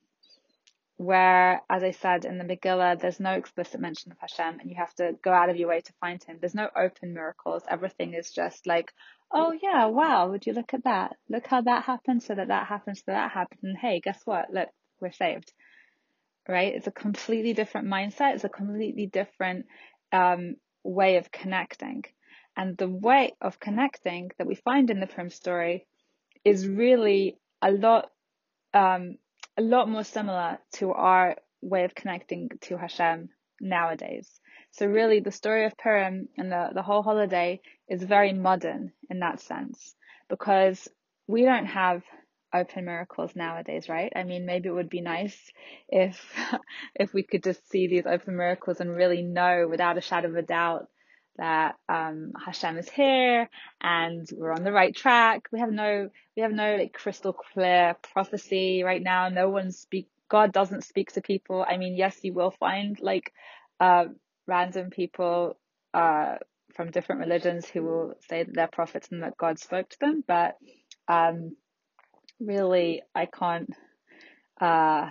where, 0.97 1.61
as 1.69 1.83
I 1.83 1.91
said 1.91 2.25
in 2.25 2.39
the 2.39 2.43
Megillah, 2.43 2.99
there's 2.99 3.19
no 3.19 3.33
explicit 3.33 3.79
mention 3.79 4.11
of 4.11 4.17
Hashem 4.19 4.59
and 4.59 4.69
you 4.69 4.75
have 4.77 4.93
to 4.95 5.13
go 5.23 5.31
out 5.31 5.49
of 5.49 5.55
your 5.55 5.69
way 5.69 5.81
to 5.81 5.93
find 6.01 6.21
him. 6.23 6.37
There's 6.39 6.55
no 6.55 6.69
open 6.75 7.13
miracles. 7.13 7.63
Everything 7.69 8.15
is 8.15 8.31
just 8.31 8.65
like, 8.65 8.91
oh 9.31 9.53
yeah, 9.61 9.85
wow, 9.85 10.29
would 10.29 10.47
you 10.47 10.53
look 10.53 10.73
at 10.73 10.85
that? 10.85 11.15
Look 11.29 11.45
how 11.45 11.61
that 11.61 11.83
happened 11.83 12.23
so 12.23 12.33
that 12.33 12.47
that 12.47 12.67
happened 12.67 12.97
so 12.97 13.03
that, 13.07 13.31
happened. 13.31 13.59
And 13.61 13.77
hey, 13.77 14.01
guess 14.03 14.19
what? 14.25 14.51
Look, 14.51 14.69
we're 14.99 15.11
saved. 15.11 15.53
Right? 16.49 16.73
It's 16.73 16.87
a 16.87 16.91
completely 16.91 17.53
different 17.53 17.87
mindset. 17.87 18.33
It's 18.33 18.43
a 18.43 18.49
completely 18.49 19.05
different 19.05 19.67
um, 20.11 20.55
way 20.83 21.17
of 21.17 21.31
connecting. 21.31 22.05
And 22.55 22.75
the 22.75 22.89
way 22.89 23.33
of 23.39 23.59
connecting 23.59 24.31
that 24.39 24.47
we 24.47 24.55
find 24.55 24.89
in 24.89 24.99
the 24.99 25.05
Purim 25.05 25.29
story 25.29 25.85
is 26.43 26.67
really 26.67 27.37
a 27.61 27.71
lot 27.71 28.09
um, 28.73 29.17
a 29.57 29.61
lot 29.61 29.89
more 29.89 30.03
similar 30.03 30.59
to 30.73 30.91
our 30.91 31.35
way 31.61 31.83
of 31.83 31.95
connecting 31.95 32.49
to 32.61 32.77
Hashem 32.77 33.29
nowadays. 33.59 34.39
So 34.71 34.85
really 34.85 35.19
the 35.19 35.31
story 35.31 35.65
of 35.65 35.77
Purim 35.77 36.29
and 36.37 36.51
the, 36.51 36.69
the 36.73 36.83
whole 36.83 37.01
holiday 37.01 37.61
is 37.89 38.03
very 38.03 38.33
modern 38.33 38.91
in 39.09 39.19
that 39.19 39.39
sense 39.39 39.95
because 40.29 40.87
we 41.27 41.43
don't 41.43 41.65
have 41.65 42.03
open 42.53 42.85
miracles 42.85 43.35
nowadays, 43.35 43.89
right? 43.89 44.11
I 44.15 44.23
mean, 44.23 44.45
maybe 44.45 44.69
it 44.69 44.73
would 44.73 44.89
be 44.89 45.01
nice 45.01 45.37
if, 45.89 46.21
if 46.95 47.13
we 47.13 47.23
could 47.23 47.43
just 47.43 47.67
see 47.69 47.87
these 47.87 48.05
open 48.05 48.37
miracles 48.37 48.79
and 48.79 48.95
really 48.95 49.21
know 49.21 49.67
without 49.69 49.97
a 49.97 50.01
shadow 50.01 50.29
of 50.29 50.35
a 50.35 50.41
doubt 50.41 50.87
that 51.37 51.75
um, 51.87 52.33
Hashem 52.43 52.77
is 52.77 52.89
here 52.89 53.49
and 53.81 54.27
we're 54.33 54.51
on 54.51 54.63
the 54.63 54.71
right 54.71 54.95
track. 54.95 55.47
We 55.51 55.59
have 55.59 55.71
no 55.71 56.09
we 56.35 56.41
have 56.41 56.51
no 56.51 56.75
like 56.75 56.93
crystal 56.93 57.33
clear 57.33 57.95
prophecy 58.13 58.83
right 58.83 59.01
now. 59.01 59.29
No 59.29 59.49
one 59.49 59.71
speak. 59.71 60.07
God 60.29 60.51
doesn't 60.51 60.83
speak 60.83 61.13
to 61.13 61.21
people. 61.21 61.65
I 61.67 61.77
mean, 61.77 61.95
yes, 61.95 62.17
you 62.21 62.33
will 62.33 62.51
find 62.51 62.99
like 62.99 63.31
uh, 63.79 64.05
random 64.45 64.89
people 64.89 65.57
uh, 65.93 66.35
from 66.75 66.91
different 66.91 67.21
religions 67.21 67.65
who 67.67 67.83
will 67.83 68.13
say 68.29 68.43
that 68.43 68.53
they're 68.53 68.67
prophets 68.67 69.07
and 69.11 69.23
that 69.23 69.37
God 69.37 69.59
spoke 69.59 69.89
to 69.89 69.99
them, 69.99 70.23
but 70.27 70.57
um, 71.07 71.55
really, 72.39 73.01
I 73.15 73.25
can't. 73.25 73.69
Uh, 74.59 75.09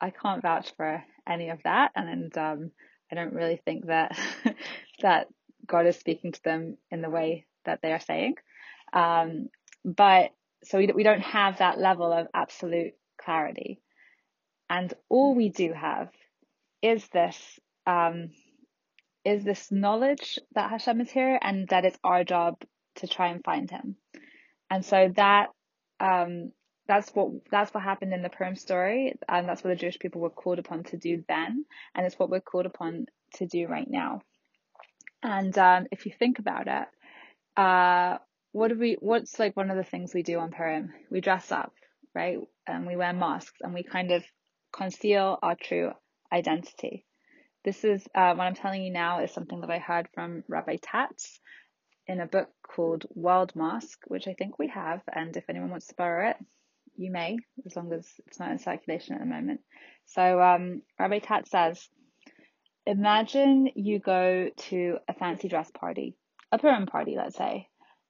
I 0.00 0.10
can't 0.10 0.42
vouch 0.42 0.72
for 0.76 1.02
any 1.28 1.50
of 1.50 1.60
that, 1.64 1.92
and 1.96 2.36
um, 2.38 2.70
I 3.10 3.14
don't 3.14 3.34
really 3.34 3.60
think 3.64 3.86
that 3.86 4.18
that 5.02 5.28
God 5.68 5.86
is 5.86 5.96
speaking 5.96 6.32
to 6.32 6.42
them 6.42 6.76
in 6.90 7.02
the 7.02 7.10
way 7.10 7.46
that 7.64 7.80
they 7.82 7.92
are 7.92 8.00
saying. 8.00 8.34
Um, 8.92 9.48
but 9.84 10.30
so 10.64 10.78
we, 10.78 10.86
we 10.88 11.02
don't 11.02 11.20
have 11.20 11.58
that 11.58 11.78
level 11.78 12.12
of 12.12 12.26
absolute 12.34 12.94
clarity. 13.22 13.80
And 14.70 14.92
all 15.08 15.34
we 15.34 15.48
do 15.48 15.72
have 15.72 16.08
is 16.82 17.06
this, 17.08 17.36
um, 17.86 18.30
is 19.24 19.44
this 19.44 19.70
knowledge 19.70 20.38
that 20.54 20.70
Hashem 20.70 21.00
is 21.00 21.10
here 21.10 21.38
and 21.40 21.68
that 21.68 21.84
it's 21.84 21.98
our 22.02 22.24
job 22.24 22.56
to 22.96 23.06
try 23.06 23.28
and 23.28 23.44
find 23.44 23.70
him. 23.70 23.96
And 24.70 24.84
so 24.84 25.12
that, 25.16 25.48
um, 26.00 26.52
that's 26.88 27.10
what 27.10 27.32
that's 27.50 27.72
what 27.72 27.84
happened 27.84 28.14
in 28.14 28.22
the 28.22 28.30
Purim 28.30 28.56
story, 28.56 29.14
and 29.28 29.46
that's 29.46 29.62
what 29.62 29.70
the 29.70 29.76
Jewish 29.76 29.98
people 29.98 30.22
were 30.22 30.30
called 30.30 30.58
upon 30.58 30.84
to 30.84 30.96
do 30.96 31.22
then, 31.28 31.66
and 31.94 32.06
it's 32.06 32.18
what 32.18 32.30
we're 32.30 32.40
called 32.40 32.64
upon 32.66 33.06
to 33.34 33.46
do 33.46 33.66
right 33.68 33.88
now. 33.88 34.22
And 35.22 35.56
um, 35.58 35.86
if 35.90 36.06
you 36.06 36.12
think 36.16 36.38
about 36.38 36.68
it, 36.68 37.60
uh, 37.60 38.18
what 38.52 38.68
do 38.68 38.78
we? 38.78 38.96
What's 39.00 39.38
like 39.38 39.56
one 39.56 39.70
of 39.70 39.76
the 39.76 39.84
things 39.84 40.14
we 40.14 40.22
do 40.22 40.38
on 40.38 40.50
Purim? 40.50 40.92
We 41.10 41.20
dress 41.20 41.50
up, 41.52 41.72
right? 42.14 42.38
And 42.66 42.86
we 42.86 42.96
wear 42.96 43.12
masks, 43.12 43.60
and 43.60 43.74
we 43.74 43.82
kind 43.82 44.12
of 44.12 44.24
conceal 44.72 45.38
our 45.42 45.56
true 45.56 45.90
identity. 46.32 47.04
This 47.64 47.84
is 47.84 48.06
uh, 48.14 48.34
what 48.34 48.44
I'm 48.44 48.54
telling 48.54 48.82
you 48.82 48.92
now 48.92 49.22
is 49.22 49.32
something 49.32 49.60
that 49.60 49.70
I 49.70 49.78
heard 49.78 50.08
from 50.14 50.44
Rabbi 50.48 50.76
Tatz 50.80 51.40
in 52.06 52.20
a 52.20 52.26
book 52.26 52.48
called 52.62 53.04
Worldmask, 53.16 53.96
which 54.06 54.28
I 54.28 54.34
think 54.34 54.58
we 54.58 54.68
have, 54.68 55.02
and 55.12 55.36
if 55.36 55.44
anyone 55.48 55.70
wants 55.70 55.88
to 55.88 55.94
borrow 55.94 56.30
it, 56.30 56.36
you 56.96 57.10
may, 57.10 57.36
as 57.66 57.76
long 57.76 57.92
as 57.92 58.06
it's 58.26 58.38
not 58.38 58.50
in 58.50 58.58
circulation 58.58 59.14
at 59.14 59.20
the 59.20 59.26
moment. 59.26 59.60
So 60.06 60.40
um, 60.40 60.82
Rabbi 60.98 61.18
Tatz 61.18 61.50
says 61.50 61.88
imagine 62.88 63.68
you 63.74 63.98
go 63.98 64.48
to 64.56 64.96
a 65.06 65.12
fancy 65.12 65.48
dress 65.48 65.70
party, 65.70 66.16
a 66.50 66.58
Purim 66.58 66.86
party, 66.86 67.14
let's 67.16 67.36
say, 67.36 67.68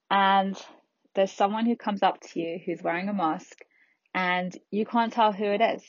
and 0.09 0.57
there's 1.15 1.33
someone 1.33 1.67
who 1.67 1.75
comes 1.75 2.03
up 2.03 2.21
to 2.21 2.41
you 2.41 2.61
who's 2.65 2.83
wearing 2.83 3.09
a 3.09 3.13
mask 3.13 3.59
and 4.15 4.57
you 4.71 4.87
can't 4.87 5.13
tell 5.13 5.33
who 5.33 5.45
it 5.45 5.61
is. 5.61 5.83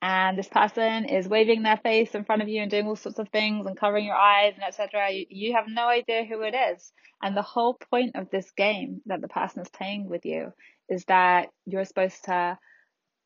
and 0.00 0.36
this 0.36 0.48
person 0.48 1.04
is 1.04 1.28
waving 1.28 1.62
their 1.62 1.76
face 1.76 2.14
in 2.14 2.24
front 2.24 2.42
of 2.42 2.48
you 2.48 2.62
and 2.62 2.70
doing 2.70 2.88
all 2.88 2.96
sorts 2.96 3.20
of 3.20 3.28
things 3.28 3.66
and 3.66 3.78
covering 3.78 4.06
your 4.06 4.16
eyes 4.16 4.54
and 4.54 4.64
etc. 4.64 5.12
You, 5.12 5.26
you 5.28 5.52
have 5.54 5.66
no 5.68 5.86
idea 5.86 6.24
who 6.24 6.40
it 6.42 6.54
is. 6.54 6.92
And 7.22 7.36
the 7.36 7.42
whole 7.42 7.74
point 7.74 8.16
of 8.16 8.30
this 8.30 8.50
game 8.52 9.02
that 9.06 9.20
the 9.20 9.28
person 9.28 9.62
is 9.62 9.68
playing 9.68 10.08
with 10.08 10.24
you 10.24 10.52
is 10.88 11.04
that 11.04 11.50
you're 11.66 11.84
supposed 11.84 12.24
to 12.24 12.58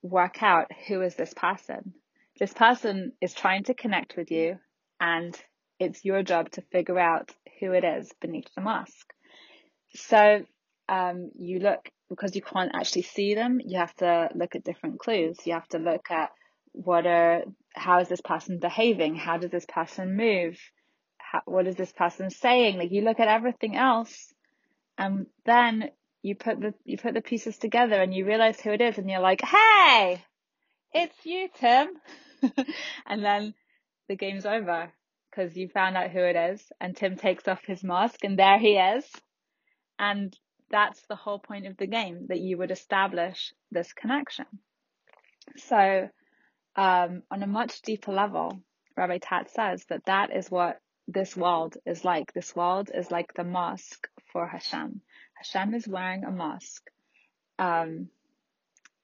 work 0.02 0.42
out 0.42 0.66
who 0.86 1.00
is 1.00 1.14
this 1.14 1.32
person. 1.32 1.94
This 2.38 2.52
person 2.52 3.12
is 3.22 3.32
trying 3.32 3.64
to 3.64 3.74
connect 3.74 4.16
with 4.16 4.30
you 4.30 4.58
and 5.00 5.38
it's 5.78 6.04
your 6.04 6.22
job 6.22 6.50
to 6.52 6.62
figure 6.72 6.98
out 6.98 7.30
who 7.60 7.72
it 7.72 7.84
is 7.84 8.10
beneath 8.20 8.48
the 8.54 8.62
mask. 8.62 9.12
So 9.94 10.44
um, 10.88 11.30
you 11.38 11.58
look 11.58 11.88
because 12.08 12.36
you 12.36 12.42
can't 12.42 12.74
actually 12.74 13.02
see 13.02 13.34
them. 13.34 13.60
You 13.64 13.78
have 13.78 13.94
to 13.96 14.30
look 14.34 14.54
at 14.54 14.64
different 14.64 15.00
clues. 15.00 15.38
You 15.44 15.54
have 15.54 15.68
to 15.68 15.78
look 15.78 16.10
at 16.10 16.30
what 16.72 17.06
are 17.06 17.42
how 17.74 18.00
is 18.00 18.08
this 18.08 18.20
person 18.20 18.58
behaving? 18.58 19.16
How 19.16 19.38
does 19.38 19.50
this 19.50 19.66
person 19.66 20.16
move? 20.16 20.58
How, 21.18 21.42
what 21.44 21.66
is 21.66 21.76
this 21.76 21.92
person 21.92 22.30
saying? 22.30 22.78
Like 22.78 22.92
you 22.92 23.02
look 23.02 23.20
at 23.20 23.28
everything 23.28 23.76
else, 23.76 24.32
and 24.98 25.26
then 25.44 25.90
you 26.22 26.34
put 26.34 26.60
the 26.60 26.74
you 26.84 26.98
put 26.98 27.14
the 27.14 27.20
pieces 27.20 27.58
together 27.58 28.00
and 28.00 28.14
you 28.14 28.26
realize 28.26 28.60
who 28.60 28.70
it 28.70 28.80
is, 28.80 28.98
and 28.98 29.10
you're 29.10 29.20
like, 29.20 29.42
hey, 29.42 30.22
it's 30.92 31.16
you, 31.24 31.48
Tim, 31.58 31.88
and 33.06 33.24
then 33.24 33.54
the 34.08 34.16
game's 34.16 34.46
over 34.46 34.90
because 35.30 35.56
you 35.56 35.68
found 35.68 35.96
out 35.96 36.10
who 36.10 36.20
it 36.20 36.36
is, 36.36 36.62
and 36.80 36.96
Tim 36.96 37.16
takes 37.16 37.46
off 37.46 37.64
his 37.64 37.84
mask, 37.84 38.24
and 38.24 38.38
there 38.38 38.58
he 38.58 38.76
is, 38.76 39.04
and 39.98 40.34
that's 40.70 41.00
the 41.08 41.16
whole 41.16 41.38
point 41.38 41.66
of 41.66 41.76
the 41.76 41.86
game 41.86 42.26
that 42.28 42.40
you 42.40 42.58
would 42.58 42.70
establish 42.70 43.52
this 43.70 43.92
connection. 43.92 44.46
So, 45.56 46.08
um, 46.74 47.22
on 47.30 47.42
a 47.42 47.46
much 47.46 47.82
deeper 47.82 48.12
level, 48.12 48.60
Rabbi 48.96 49.18
Tatz 49.18 49.52
says 49.52 49.84
that 49.88 50.06
that 50.06 50.34
is 50.34 50.50
what 50.50 50.80
this 51.06 51.36
world 51.36 51.76
is 51.86 52.04
like. 52.04 52.32
This 52.32 52.56
world 52.56 52.90
is 52.92 53.10
like 53.10 53.32
the 53.34 53.44
mask 53.44 54.08
for 54.32 54.46
Hashem. 54.46 55.00
Hashem 55.34 55.74
is 55.74 55.86
wearing 55.86 56.24
a 56.24 56.32
mask. 56.32 56.82
Um, 57.58 58.08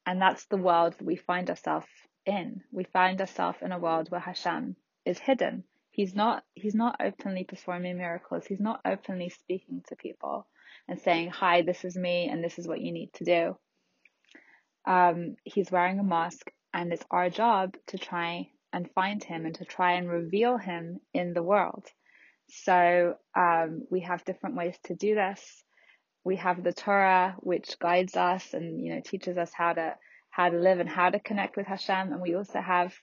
and 0.05 0.21
that's 0.21 0.47
the 0.47 0.57
world 0.57 0.97
we 1.01 1.17
find 1.17 1.49
ourselves 1.49 1.87
in. 2.27 2.63
We 2.73 2.85
find 2.85 3.21
ourselves 3.21 3.59
in 3.63 3.73
a 3.73 3.79
world 3.79 4.11
where 4.11 4.21
Hashem 4.21 4.77
is 5.05 5.19
hidden. 5.19 5.65
He's 5.91 6.15
not 6.15 6.45
he's 6.55 6.75
not 6.75 6.97
openly 7.01 7.45
performing 7.45 7.99
miracles. 7.99 8.47
He's 8.47 8.61
not 8.61 8.81
openly 8.85 9.29
speaking 9.29 9.83
to 9.89 9.97
people 9.97 10.47
and 10.89 11.01
saying, 11.01 11.31
"Hi, 11.31 11.63
this 11.63 11.85
is 11.85 11.97
me 11.97 12.29
and 12.29 12.43
this 12.43 12.59
is 12.59 12.67
what 12.67 12.81
you 12.81 12.93
need 12.93 13.13
to 13.15 13.25
do." 13.25 13.57
Um, 14.85 15.37
he's 15.45 15.71
wearing 15.71 15.99
a 15.99 16.05
mask 16.05 16.51
and 16.73 16.93
it's 16.93 17.05
our 17.11 17.31
job 17.31 17.77
to 17.89 17.99
try 17.99 18.51
and 18.73 18.91
find 18.93 19.23
him 19.23 19.45
and 19.45 19.55
to 19.57 19.65
try 19.65 19.93
and 19.93 20.09
reveal 20.09 20.57
him 20.57 20.99
in 21.13 21.35
the 21.35 21.43
world. 21.43 21.87
So 22.49 23.17
um, 23.37 23.83
we 23.91 24.01
have 24.01 24.25
different 24.25 24.57
ways 24.57 24.77
to 24.85 24.95
do 24.95 25.15
this. 25.15 25.63
We 26.25 26.37
have 26.37 26.63
the 26.63 26.73
Torah, 26.73 27.37
which 27.41 27.79
guides 27.79 28.17
us 28.17 28.55
and 28.55 28.85
you 28.85 28.95
know 28.95 29.01
teaches 29.05 29.37
us 29.37 29.53
how 29.53 29.73
to 29.75 29.97
how 30.31 30.49
to 30.49 30.59
live 30.59 30.81
and 30.81 30.89
how 30.89 31.11
to 31.11 31.21
connect 31.21 31.57
with 31.57 31.67
Hashem, 31.67 32.13
and 32.13 32.23
we 32.23 32.35
also 32.35 32.61
have 32.61 32.95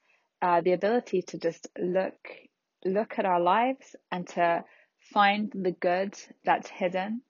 uh, 0.41 0.61
the 0.61 0.73
ability 0.73 1.21
to 1.23 1.37
just 1.37 1.67
look 1.77 2.15
look 2.85 3.19
at 3.19 3.25
our 3.25 3.41
lives 3.41 3.95
and 4.11 4.25
to 4.25 4.63
find 5.13 5.51
the 5.53 5.71
good 5.71 6.13
that's 6.45 6.69
hidden 6.69 7.21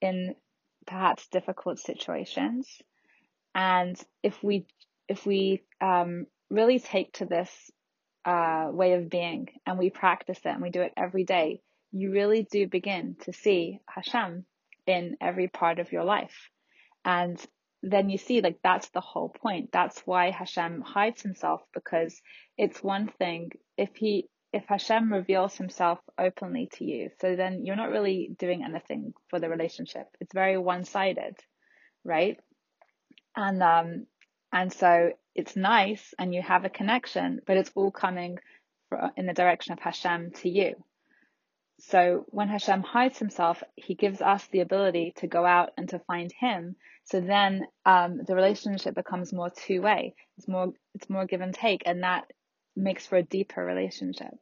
in 0.00 0.34
perhaps 0.86 1.28
difficult 1.28 1.78
situations. 1.78 2.66
And 3.54 4.00
if 4.22 4.42
we 4.42 4.66
if 5.08 5.26
we 5.26 5.62
um, 5.80 6.26
really 6.50 6.78
take 6.78 7.12
to 7.14 7.26
this 7.26 7.50
uh, 8.24 8.68
way 8.70 8.94
of 8.94 9.08
being 9.08 9.48
and 9.66 9.78
we 9.78 9.90
practice 9.90 10.38
it 10.38 10.48
and 10.48 10.62
we 10.62 10.70
do 10.70 10.82
it 10.82 10.92
every 10.96 11.24
day, 11.24 11.60
you 11.92 12.12
really 12.12 12.46
do 12.50 12.66
begin 12.66 13.16
to 13.24 13.32
see 13.32 13.80
Hashem 13.88 14.44
in 14.86 15.16
every 15.20 15.48
part 15.48 15.78
of 15.78 15.92
your 15.92 16.04
life. 16.04 16.50
And 17.04 17.42
then 17.82 18.10
you 18.10 18.18
see, 18.18 18.40
like, 18.40 18.58
that's 18.62 18.88
the 18.90 19.00
whole 19.00 19.28
point. 19.28 19.70
That's 19.72 20.00
why 20.04 20.30
Hashem 20.30 20.80
hides 20.80 21.22
himself 21.22 21.62
because 21.72 22.20
it's 22.56 22.82
one 22.82 23.08
thing 23.18 23.50
if 23.76 23.90
he, 23.94 24.28
if 24.52 24.64
Hashem 24.66 25.12
reveals 25.12 25.56
himself 25.56 25.98
openly 26.18 26.68
to 26.74 26.84
you, 26.84 27.10
so 27.20 27.36
then 27.36 27.64
you're 27.64 27.76
not 27.76 27.90
really 27.90 28.30
doing 28.38 28.64
anything 28.64 29.12
for 29.28 29.38
the 29.38 29.48
relationship. 29.48 30.06
It's 30.20 30.34
very 30.34 30.58
one 30.58 30.84
sided, 30.84 31.36
right? 32.04 32.38
And, 33.36 33.62
um, 33.62 34.06
and 34.52 34.72
so 34.72 35.12
it's 35.34 35.54
nice 35.54 36.14
and 36.18 36.34
you 36.34 36.42
have 36.42 36.64
a 36.64 36.70
connection, 36.70 37.40
but 37.46 37.56
it's 37.56 37.70
all 37.74 37.92
coming 37.92 38.38
in 39.16 39.26
the 39.26 39.34
direction 39.34 39.72
of 39.72 39.78
Hashem 39.78 40.32
to 40.42 40.48
you. 40.48 40.74
So 41.80 42.24
when 42.28 42.48
Hashem 42.48 42.82
hides 42.82 43.18
himself, 43.18 43.62
he 43.76 43.94
gives 43.94 44.20
us 44.20 44.46
the 44.48 44.60
ability 44.60 45.14
to 45.18 45.28
go 45.28 45.44
out 45.44 45.70
and 45.76 45.88
to 45.90 46.00
find 46.00 46.32
him. 46.32 46.76
So 47.04 47.20
then 47.20 47.66
um, 47.86 48.20
the 48.26 48.34
relationship 48.34 48.94
becomes 48.94 49.32
more 49.32 49.50
two 49.50 49.80
way. 49.80 50.14
It's 50.36 50.48
more 50.48 50.72
it's 50.94 51.08
more 51.08 51.26
give 51.26 51.40
and 51.40 51.54
take, 51.54 51.82
and 51.86 52.02
that 52.02 52.30
makes 52.74 53.06
for 53.06 53.16
a 53.16 53.22
deeper 53.22 53.64
relationship. 53.64 54.34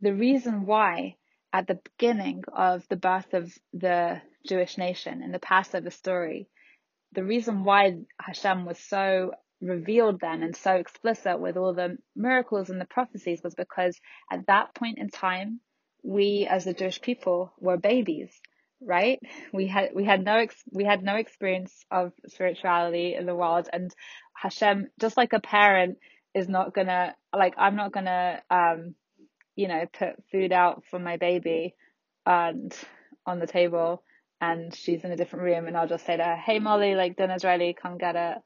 The 0.00 0.14
reason 0.14 0.64
why 0.64 1.16
at 1.52 1.66
the 1.66 1.80
beginning 1.84 2.44
of 2.52 2.86
the 2.88 2.96
birth 2.96 3.34
of 3.34 3.52
the 3.72 4.20
Jewish 4.46 4.78
nation 4.78 5.22
in 5.22 5.32
the 5.32 5.38
Passover 5.38 5.90
story, 5.90 6.48
the 7.12 7.24
reason 7.24 7.64
why 7.64 7.98
Hashem 8.20 8.64
was 8.64 8.78
so 8.78 9.32
revealed 9.60 10.20
then 10.20 10.42
and 10.42 10.54
so 10.54 10.74
explicit 10.74 11.40
with 11.40 11.56
all 11.56 11.74
the 11.74 11.96
miracles 12.14 12.70
and 12.70 12.80
the 12.80 12.86
prophecies 12.86 13.40
was 13.42 13.54
because 13.54 13.98
at 14.30 14.46
that 14.46 14.74
point 14.74 14.98
in 14.98 15.08
time, 15.10 15.60
we 16.04 16.46
as 16.48 16.64
the 16.64 16.74
Jewish 16.74 17.00
people 17.00 17.52
were 17.58 17.76
babies, 17.76 18.30
right? 18.80 19.18
We 19.52 19.66
had, 19.66 19.90
we 19.94 20.04
had 20.04 20.24
no, 20.24 20.36
ex- 20.36 20.62
we 20.70 20.84
had 20.84 21.02
no 21.02 21.16
experience 21.16 21.72
of 21.90 22.12
spirituality 22.28 23.14
in 23.14 23.26
the 23.26 23.34
world 23.34 23.68
and 23.72 23.90
Hashem, 24.34 24.88
just 25.00 25.16
like 25.16 25.32
a 25.32 25.40
parent 25.40 25.98
is 26.34 26.48
not 26.48 26.74
gonna, 26.74 27.14
like, 27.34 27.54
I'm 27.56 27.76
not 27.76 27.92
gonna, 27.92 28.42
um, 28.50 28.94
you 29.56 29.68
know, 29.68 29.84
put 29.92 30.22
food 30.30 30.52
out 30.52 30.84
for 30.90 30.98
my 30.98 31.16
baby 31.16 31.74
and 32.26 32.74
on 33.26 33.38
the 33.38 33.46
table 33.46 34.02
and 34.40 34.74
she's 34.74 35.04
in 35.04 35.12
a 35.12 35.16
different 35.16 35.44
room 35.44 35.66
and 35.66 35.76
I'll 35.76 35.88
just 35.88 36.04
say 36.04 36.16
to 36.16 36.24
her, 36.24 36.36
Hey 36.36 36.58
Molly, 36.58 36.94
like 36.94 37.16
dinner's 37.16 37.44
ready, 37.44 37.74
come 37.74 37.98
get 37.98 38.16
it 38.16 38.38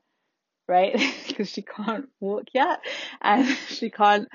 right? 0.69 0.95
because 1.27 1.51
she 1.51 1.63
can't 1.63 2.09
walk 2.21 2.45
yet 2.55 2.81
and 3.21 3.47
she 3.69 3.91
can't 3.91 4.29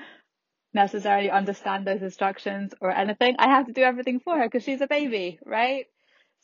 necessarily 0.74 1.30
understand 1.30 1.86
those 1.86 2.02
instructions 2.02 2.74
or 2.80 2.90
anything. 2.90 3.36
I 3.38 3.48
have 3.48 3.66
to 3.66 3.72
do 3.72 3.82
everything 3.82 4.20
for 4.20 4.36
her 4.38 4.44
because 4.46 4.64
she's 4.64 4.80
a 4.82 4.88
baby, 4.88 5.38
right? 5.46 5.86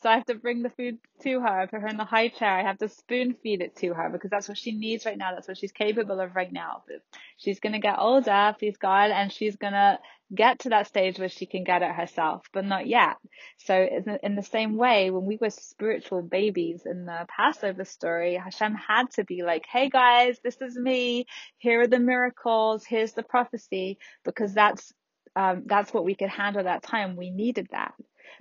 So 0.01 0.09
I 0.09 0.15
have 0.15 0.25
to 0.25 0.35
bring 0.35 0.63
the 0.63 0.71
food 0.71 0.97
to 1.21 1.41
her, 1.41 1.67
put 1.67 1.81
her 1.81 1.87
in 1.87 1.97
the 1.97 2.05
high 2.05 2.29
chair. 2.29 2.49
I 2.49 2.63
have 2.63 2.79
to 2.79 2.89
spoon 2.89 3.35
feed 3.43 3.61
it 3.61 3.75
to 3.77 3.93
her 3.93 4.09
because 4.09 4.31
that's 4.31 4.47
what 4.47 4.57
she 4.57 4.71
needs 4.71 5.05
right 5.05 5.17
now. 5.17 5.33
That's 5.33 5.47
what 5.47 5.59
she's 5.59 5.71
capable 5.71 6.19
of 6.19 6.35
right 6.35 6.51
now. 6.51 6.83
But 6.87 7.03
she's 7.37 7.59
going 7.59 7.73
to 7.73 7.79
get 7.79 7.99
older, 7.99 8.55
please 8.57 8.77
God, 8.77 9.11
and 9.11 9.31
she's 9.31 9.57
going 9.57 9.73
to 9.73 9.99
get 10.33 10.59
to 10.59 10.69
that 10.69 10.87
stage 10.87 11.19
where 11.19 11.29
she 11.29 11.45
can 11.45 11.63
get 11.63 11.83
it 11.83 11.91
herself, 11.91 12.47
but 12.51 12.65
not 12.65 12.87
yet. 12.87 13.17
So 13.57 13.87
in 14.23 14.35
the 14.35 14.41
same 14.41 14.75
way, 14.75 15.11
when 15.11 15.25
we 15.25 15.37
were 15.39 15.51
spiritual 15.51 16.23
babies 16.23 16.81
in 16.85 17.05
the 17.05 17.27
Passover 17.27 17.85
story, 17.85 18.35
Hashem 18.43 18.73
had 18.73 19.11
to 19.11 19.23
be 19.23 19.43
like, 19.43 19.65
Hey 19.71 19.89
guys, 19.89 20.39
this 20.43 20.57
is 20.61 20.75
me. 20.75 21.27
Here 21.59 21.81
are 21.81 21.87
the 21.87 21.99
miracles. 21.99 22.85
Here's 22.85 23.13
the 23.13 23.23
prophecy, 23.23 23.99
because 24.25 24.55
that's, 24.55 24.91
um, 25.35 25.63
that's 25.67 25.93
what 25.93 26.05
we 26.05 26.15
could 26.15 26.29
handle 26.29 26.63
that 26.63 26.81
time. 26.81 27.15
We 27.15 27.29
needed 27.29 27.67
that. 27.71 27.93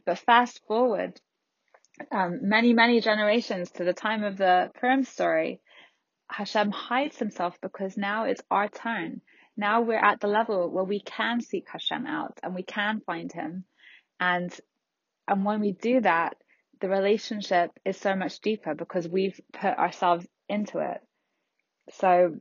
But 0.07 0.19
fast 0.19 0.61
forward 0.67 1.21
um, 2.11 2.41
many, 2.43 2.73
many 2.73 3.01
generations 3.01 3.71
to 3.73 3.85
the 3.85 3.93
time 3.93 4.25
of 4.25 4.37
the 4.37 4.71
Purim 4.75 5.05
story, 5.05 5.61
Hashem 6.31 6.71
hides 6.71 7.19
himself 7.19 7.57
because 7.61 7.97
now 7.97 8.25
it's 8.25 8.43
our 8.51 8.69
turn. 8.69 9.21
Now 9.57 9.83
we're 9.83 9.99
at 10.05 10.21
the 10.21 10.29
level 10.29 10.71
where 10.71 10.85
we 10.85 11.01
can 11.01 11.41
seek 11.41 11.67
Hashem 11.71 12.07
out 12.07 12.39
and 12.43 12.55
we 12.55 12.63
can 12.63 13.01
find 13.01 13.33
him. 13.33 13.65
And, 14.19 14.55
and 15.27 15.45
when 15.45 15.61
we 15.61 15.73
do 15.73 16.01
that, 16.01 16.37
the 16.81 16.89
relationship 16.89 17.71
is 17.85 17.97
so 17.97 18.15
much 18.15 18.41
deeper 18.41 18.75
because 18.75 19.09
we've 19.09 19.39
put 19.53 19.77
ourselves 19.77 20.27
into 20.49 20.79
it. 20.79 21.01
So, 21.93 22.37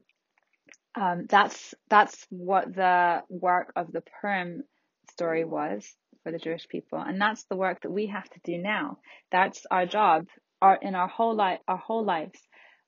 um, 0.95 1.25
that's, 1.29 1.73
that's 1.89 2.25
what 2.29 2.73
the 2.73 3.23
work 3.29 3.73
of 3.75 3.91
the 3.91 4.01
Purim 4.21 4.63
story 5.11 5.45
was 5.45 5.95
for 6.23 6.31
the 6.31 6.37
Jewish 6.37 6.67
people. 6.67 6.99
And 6.99 7.19
that's 7.19 7.43
the 7.45 7.55
work 7.55 7.81
that 7.81 7.91
we 7.91 8.07
have 8.07 8.29
to 8.29 8.39
do 8.43 8.57
now. 8.57 8.99
That's 9.31 9.65
our 9.69 9.85
job. 9.85 10.27
Our, 10.61 10.75
in 10.75 10.95
our 10.95 11.07
whole 11.07 11.35
life, 11.35 11.59
our 11.67 11.77
whole 11.77 12.03
lives, 12.03 12.39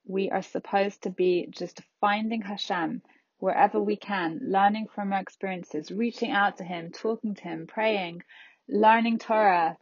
we 0.05 0.29
are 0.29 0.41
supposed 0.41 1.03
to 1.03 1.09
be 1.09 1.47
just 1.49 1.81
finding 2.01 2.41
Hashem 2.41 3.01
wherever 3.37 3.81
we 3.81 3.95
can, 3.95 4.39
learning 4.43 4.87
from 4.93 5.13
our 5.13 5.19
experiences, 5.19 5.89
reaching 5.89 6.31
out 6.31 6.57
to 6.57 6.63
Him, 6.63 6.91
talking 6.91 7.33
to 7.35 7.43
Him, 7.43 7.67
praying, 7.67 8.21
learning 8.67 9.19
Torah, 9.19 9.77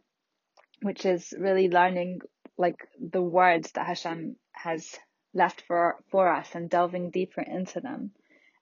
which 0.82 1.04
is 1.04 1.34
really 1.36 1.68
learning 1.68 2.20
like 2.56 2.76
the 3.00 3.22
words 3.22 3.72
that 3.72 3.86
Hashem 3.86 4.36
has 4.52 4.96
left 5.34 5.62
for 5.62 5.96
for 6.10 6.28
us 6.28 6.54
and 6.54 6.68
delving 6.68 7.10
deeper 7.10 7.40
into 7.40 7.80
them 7.80 8.12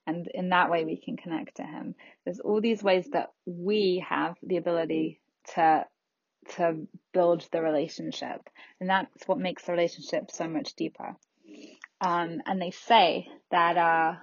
And 0.09 0.27
in 0.33 0.49
that 0.49 0.71
way, 0.71 0.85
we 0.85 0.97
can 0.97 1.17
connect 1.17 1.57
to 1.57 1.63
Him. 1.63 1.93
There's 2.25 2.39
all 2.39 2.61
these 2.61 2.81
ways 2.81 3.07
that 3.11 3.31
we 3.45 4.03
have 4.09 4.35
the 4.41 4.57
ability 4.57 5.21
to 5.53 5.85
to 6.55 6.87
build 7.13 7.47
the 7.51 7.61
relationship, 7.61 8.49
and 8.79 8.89
that's 8.89 9.27
what 9.27 9.37
makes 9.37 9.65
the 9.65 9.71
relationship 9.71 10.31
so 10.31 10.47
much 10.47 10.73
deeper. 10.73 11.15
Um, 12.01 12.41
and 12.47 12.59
they 12.59 12.71
say 12.71 13.27
that 13.51 13.77
uh, 13.77 14.13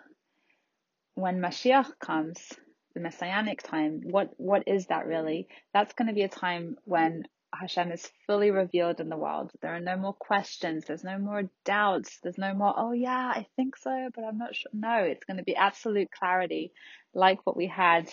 when 1.15 1.39
Mashiach 1.41 1.99
comes, 2.01 2.53
the 2.95 3.01
messianic 3.01 3.63
time, 3.63 4.01
what 4.03 4.31
what 4.39 4.65
is 4.67 4.87
that 4.87 5.07
really? 5.07 5.47
That's 5.73 5.93
going 5.93 6.09
to 6.09 6.15
be 6.15 6.23
a 6.23 6.29
time 6.29 6.79
when 6.85 7.29
Hashem 7.61 7.93
is 7.93 8.11
fully 8.27 8.51
revealed 8.51 9.01
in 9.01 9.09
the 9.09 9.17
world. 9.17 9.51
There 9.61 9.75
are 9.75 9.81
no 9.81 9.97
more 9.97 10.13
questions. 10.13 10.85
There's 10.85 11.05
no 11.05 11.19
more 11.19 11.45
doubts. 11.65 12.19
There's 12.23 12.39
no 12.39 12.55
more, 12.55 12.75
oh 12.77 12.93
yeah, 12.93 13.33
I 13.35 13.47
think 13.57 13.77
so, 13.77 14.09
but 14.15 14.25
I'm 14.25 14.39
not 14.39 14.55
sure. 14.55 14.71
No, 14.73 14.99
it's 14.99 15.25
going 15.25 15.39
to 15.39 15.43
be 15.43 15.57
absolute 15.57 16.11
clarity, 16.11 16.73
like 17.15 17.47
what 17.47 17.57
we 17.57 17.67
had 17.67 18.09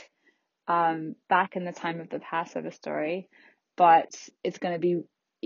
um, 0.68 1.16
back 1.30 1.56
in 1.56 1.66
the 1.66 1.72
time 1.72 2.00
of 2.00 2.10
the 2.10 2.20
Passover 2.20 2.72
story. 2.72 3.30
But 3.76 4.16
it's 4.44 4.60
going 4.60 4.76
to 4.76 4.80
be 4.80 5.02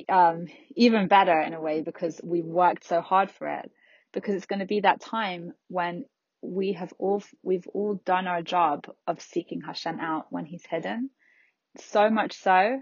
um, 0.10 0.48
even 0.76 1.08
better 1.08 1.40
in 1.40 1.54
a 1.54 1.62
way 1.62 1.82
because 1.82 2.20
we 2.24 2.42
worked 2.42 2.86
so 2.86 3.02
hard 3.02 3.32
for 3.32 3.48
it. 3.48 3.72
Because 4.14 4.36
it's 4.36 4.46
going 4.46 4.60
to 4.60 4.66
be 4.66 4.82
that 4.82 5.02
time 5.02 5.54
when 5.68 6.06
we 6.42 6.74
have 6.74 6.94
all 6.98 7.24
we've 7.44 7.68
all 7.74 8.00
done 8.06 8.28
our 8.28 8.42
job 8.42 8.86
of 9.06 9.22
seeking 9.22 9.62
Hashem 9.62 10.00
out 10.00 10.28
when 10.30 10.46
He's 10.46 10.66
hidden. 10.66 11.10
So 11.80 12.10
much 12.10 12.34
so 12.34 12.82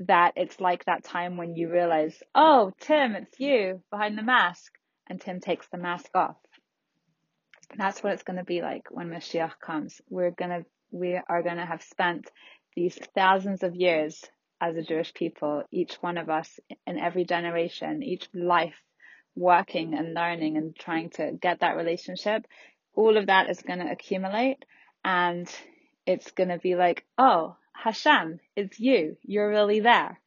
that 0.00 0.32
it's 0.36 0.60
like 0.60 0.84
that 0.84 1.04
time 1.04 1.36
when 1.36 1.54
you 1.54 1.70
realize, 1.70 2.20
oh, 2.34 2.72
Tim, 2.80 3.14
it's 3.14 3.38
you 3.38 3.82
behind 3.90 4.18
the 4.18 4.22
mask, 4.22 4.72
and 5.08 5.20
Tim 5.20 5.40
takes 5.40 5.66
the 5.68 5.78
mask 5.78 6.10
off. 6.14 6.36
That's 7.76 8.02
what 8.02 8.12
it's 8.12 8.22
going 8.22 8.38
to 8.38 8.44
be 8.44 8.60
like 8.60 8.86
when 8.90 9.10
Mashiach 9.10 9.58
comes. 9.60 10.00
We're 10.08 10.30
gonna, 10.30 10.64
we 10.90 11.20
are 11.28 11.42
going 11.42 11.56
to 11.56 11.66
have 11.66 11.82
spent 11.82 12.30
these 12.76 12.98
thousands 13.14 13.62
of 13.62 13.74
years 13.74 14.22
as 14.60 14.76
a 14.76 14.82
Jewish 14.82 15.12
people, 15.14 15.62
each 15.70 15.94
one 16.00 16.18
of 16.18 16.28
us 16.30 16.58
in 16.86 16.98
every 16.98 17.24
generation, 17.24 18.02
each 18.02 18.28
life, 18.34 18.74
working 19.36 19.94
and 19.94 20.14
learning 20.14 20.56
and 20.56 20.76
trying 20.76 21.10
to 21.10 21.32
get 21.32 21.60
that 21.60 21.76
relationship. 21.76 22.46
All 22.94 23.16
of 23.16 23.26
that 23.26 23.50
is 23.50 23.60
going 23.62 23.80
to 23.80 23.90
accumulate, 23.90 24.64
and 25.04 25.50
it's 26.06 26.30
going 26.30 26.50
to 26.50 26.58
be 26.58 26.76
like, 26.76 27.04
oh, 27.18 27.56
Hashem, 27.74 28.40
it's 28.56 28.80
you. 28.80 29.16
You're 29.22 29.50
really 29.50 29.80
there. 29.80 30.20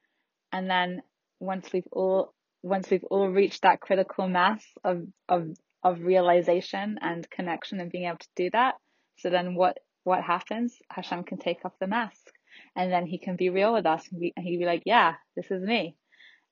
And 0.52 0.70
then 0.70 1.02
once 1.40 1.72
we've 1.74 1.88
all 1.92 2.34
once 2.64 2.90
we've 2.90 3.04
all 3.06 3.30
reached 3.30 3.62
that 3.62 3.82
critical 3.82 4.28
mass 4.28 4.64
of 4.84 5.08
of 5.30 5.56
of 5.84 6.02
realization 6.02 7.00
and 7.02 7.30
connection 7.30 7.80
and 7.80 7.92
being 7.92 8.06
able 8.06 8.18
to 8.18 8.28
do 8.36 8.50
that, 8.52 8.76
so 9.18 9.30
then 9.30 9.56
what 9.56 9.80
what 10.04 10.24
happens? 10.24 10.78
Hashem 10.90 11.24
can 11.24 11.38
take 11.38 11.66
off 11.66 11.80
the 11.80 11.88
mask, 11.88 12.32
and 12.76 12.92
then 12.92 13.06
he 13.06 13.18
can 13.18 13.36
be 13.36 13.50
real 13.50 13.74
with 13.74 13.86
us, 13.86 14.08
and, 14.12 14.22
he'd 14.38 14.58
be 14.58 14.66
like, 14.66 14.84
"Yeah, 14.86 15.16
this 15.36 15.50
is 15.50 15.62
me." 15.62 15.96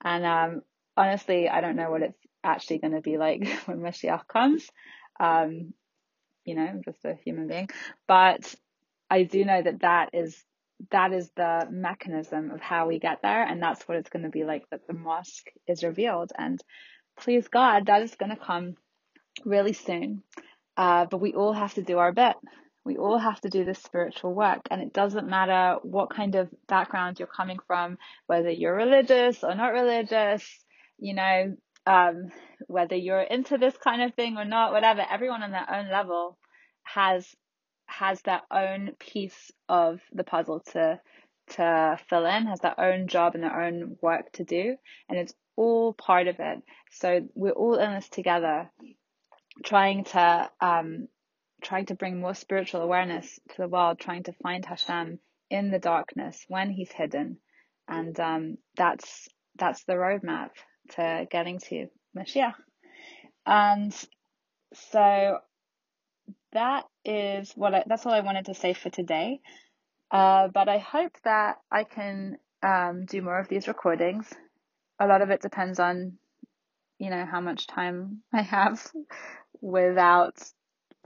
And 0.04 0.26
um, 0.26 0.62
honestly, 0.98 1.48
I 1.48 1.62
don't 1.62 1.76
know 1.76 1.90
what 1.90 2.02
it's 2.02 2.20
actually 2.44 2.80
going 2.80 2.94
to 2.94 3.02
be 3.02 3.18
like 3.18 3.48
when 3.66 3.80
Mashiach 3.80 4.28
comes. 4.28 4.70
Um, 5.20 5.74
you 6.44 6.56
know, 6.56 6.64
I'm 6.64 6.84
just 6.84 7.04
a 7.06 7.16
human 7.24 7.48
being, 7.48 7.70
but 8.08 8.54
I 9.10 9.24
do 9.24 9.46
know 9.46 9.62
that 9.62 9.82
that 9.82 10.10
is 10.14 10.44
that 10.92 11.14
is 11.14 11.30
the 11.36 11.68
mechanism 11.72 12.52
of 12.52 12.62
how 12.62 12.88
we 12.88 13.00
get 13.00 13.22
there. 13.22 13.44
And 13.44 13.62
that's 13.62 13.88
what 13.88 13.98
it's 13.98 14.10
going 14.10 14.24
to 14.24 14.30
be 14.30 14.44
like 14.44 14.64
that 14.72 14.88
the 14.88 14.94
mosque 14.94 15.50
is 15.68 15.84
revealed. 15.84 16.32
And 16.38 16.62
please 17.18 17.48
God, 17.48 17.88
that 17.88 18.02
is 18.02 18.16
going 18.16 18.32
to 18.32 18.36
come 18.36 18.76
really 19.44 19.74
soon. 19.74 20.24
Uh, 20.78 21.06
but 21.06 21.22
we 21.22 21.34
all 21.34 21.54
have 21.54 21.74
to 21.76 21.82
do 21.82 21.98
our 21.98 22.12
bit. 22.12 22.36
We 22.84 22.98
all 22.98 23.18
have 23.18 23.42
to 23.42 23.50
do 23.50 23.66
this 23.66 23.82
spiritual 23.82 24.34
work. 24.34 24.62
And 24.70 24.82
it 24.82 24.94
doesn't 24.94 25.28
matter 25.28 25.80
what 25.82 26.14
kind 26.14 26.36
of 26.36 26.50
background 26.68 27.20
you're 27.20 27.28
coming 27.28 27.58
from, 27.66 27.98
whether 28.28 28.50
you're 28.50 28.76
religious 28.76 29.44
or 29.44 29.56
not 29.56 29.74
religious, 29.74 30.46
you 31.00 31.16
know, 31.16 31.56
um, 31.88 32.32
whether 32.68 32.96
you're 32.96 33.22
into 33.22 33.58
this 33.58 33.76
kind 33.78 34.02
of 34.02 34.14
thing 34.14 34.38
or 34.38 34.46
not, 34.46 34.72
whatever, 34.72 35.04
everyone 35.10 35.44
on 35.44 35.52
their 35.52 35.74
own 35.74 35.90
level 35.90 36.38
has 36.84 37.28
has 37.86 38.22
their 38.22 38.42
own 38.52 38.92
piece 39.00 39.52
of 39.70 40.02
the 40.14 40.24
puzzle 40.24 40.62
to 40.72 41.00
to 41.48 42.00
fill 42.10 42.26
in, 42.26 42.48
has 42.48 42.60
their 42.60 42.80
own 42.80 43.08
job 43.08 43.36
and 43.36 43.44
their 43.44 43.62
own 43.62 43.98
work 44.02 44.32
to 44.34 44.44
do, 44.44 44.76
and 45.08 45.20
it's 45.20 45.34
all 45.56 45.94
part 45.94 46.28
of 46.28 46.38
it. 46.40 46.64
So 46.92 47.28
we're 47.36 47.52
all 47.52 47.76
in 47.76 47.94
this 47.94 48.10
together, 48.10 48.70
trying 49.64 50.06
to 50.06 50.50
um, 50.60 51.08
trying 51.62 51.86
to 51.88 51.96
bring 51.96 52.20
more 52.20 52.36
spiritual 52.36 52.82
awareness 52.82 53.40
to 53.50 53.58
the 53.58 53.68
world, 53.68 54.00
trying 54.00 54.24
to 54.24 54.34
find 54.34 54.66
Hashem 54.66 55.20
in 55.50 55.72
the 55.72 55.80
darkness 55.80 56.44
when 56.48 56.72
He's 56.72 56.92
hidden, 56.92 57.38
and 57.88 58.20
um, 58.20 58.58
that's 58.76 59.28
that's 59.58 59.84
the 59.84 59.94
roadmap 59.94 60.50
to 60.92 61.28
getting 61.30 61.60
to 61.60 61.88
Mashiach. 62.18 62.56
And 63.46 63.94
so 64.74 65.40
that 66.56 66.86
is 67.04 67.52
what 67.56 67.76
I, 67.76 67.84
that's 67.86 68.06
all 68.06 68.14
I 68.14 68.22
wanted 68.22 68.46
to 68.46 68.56
say 68.56 68.74
for 68.74 68.90
today. 68.90 69.40
Uh, 70.10 70.48
but 70.48 70.68
I 70.70 70.80
hope 70.80 71.12
that 71.24 71.58
I 71.72 71.84
can 71.84 72.38
um, 72.64 73.06
do 73.06 73.22
more 73.22 73.40
of 73.40 73.48
these 73.48 73.68
recordings. 73.68 74.28
A 75.00 75.08
lot 75.08 75.22
of 75.22 75.30
it 75.30 75.42
depends 75.42 75.80
on, 75.80 76.14
you 76.98 77.10
know, 77.10 77.26
how 77.30 77.42
much 77.42 77.68
time 77.68 78.24
I 78.34 78.42
have 78.42 78.86
without 79.62 80.42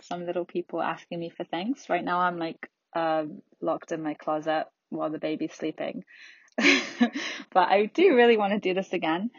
some 0.02 0.26
little 0.26 0.46
people 0.46 0.82
asking 0.82 1.20
me 1.20 1.32
for 1.36 1.44
things. 1.44 1.86
Right 1.90 2.06
now, 2.06 2.20
I'm 2.20 2.38
like 2.38 2.70
um, 2.96 3.42
locked 3.62 3.92
in 3.92 4.04
my 4.04 4.14
closet 4.14 4.66
while 4.90 5.10
the 5.10 5.20
baby's 5.20 5.54
sleeping. 5.54 6.04
but 6.58 7.70
I 7.70 7.90
do 7.94 8.16
really 8.16 8.38
want 8.38 8.54
to 8.54 8.60
do 8.60 8.74
this 8.74 8.94
again. 8.94 9.32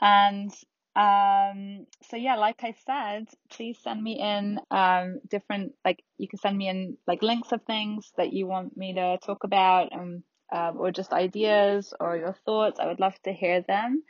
And 0.00 0.50
um, 1.00 1.86
so 2.10 2.16
yeah, 2.16 2.36
like 2.36 2.62
I 2.62 2.74
said, 2.84 3.28
please 3.50 3.78
send 3.82 4.02
me 4.02 4.20
in 4.20 4.60
um, 4.70 5.20
different 5.30 5.72
like 5.82 6.02
you 6.18 6.28
can 6.28 6.38
send 6.38 6.58
me 6.58 6.68
in 6.68 6.98
like 7.06 7.22
links 7.22 7.52
of 7.52 7.62
things 7.62 8.12
that 8.18 8.34
you 8.34 8.46
want 8.46 8.76
me 8.76 8.92
to 8.94 9.16
talk 9.24 9.44
about, 9.44 9.94
um, 9.94 10.22
uh, 10.52 10.72
or 10.76 10.90
just 10.90 11.14
ideas 11.14 11.94
or 11.98 12.18
your 12.18 12.36
thoughts. 12.44 12.78
I 12.78 12.86
would 12.86 13.00
love 13.00 13.14
to 13.22 13.32
hear 13.32 13.62
them. 13.62 14.02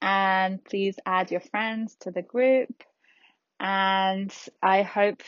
And 0.00 0.64
please 0.64 0.96
add 1.04 1.32
your 1.32 1.40
friends 1.40 1.96
to 2.02 2.12
the 2.12 2.22
group. 2.22 2.84
And 3.58 4.32
I 4.62 4.82
hope 4.82 5.22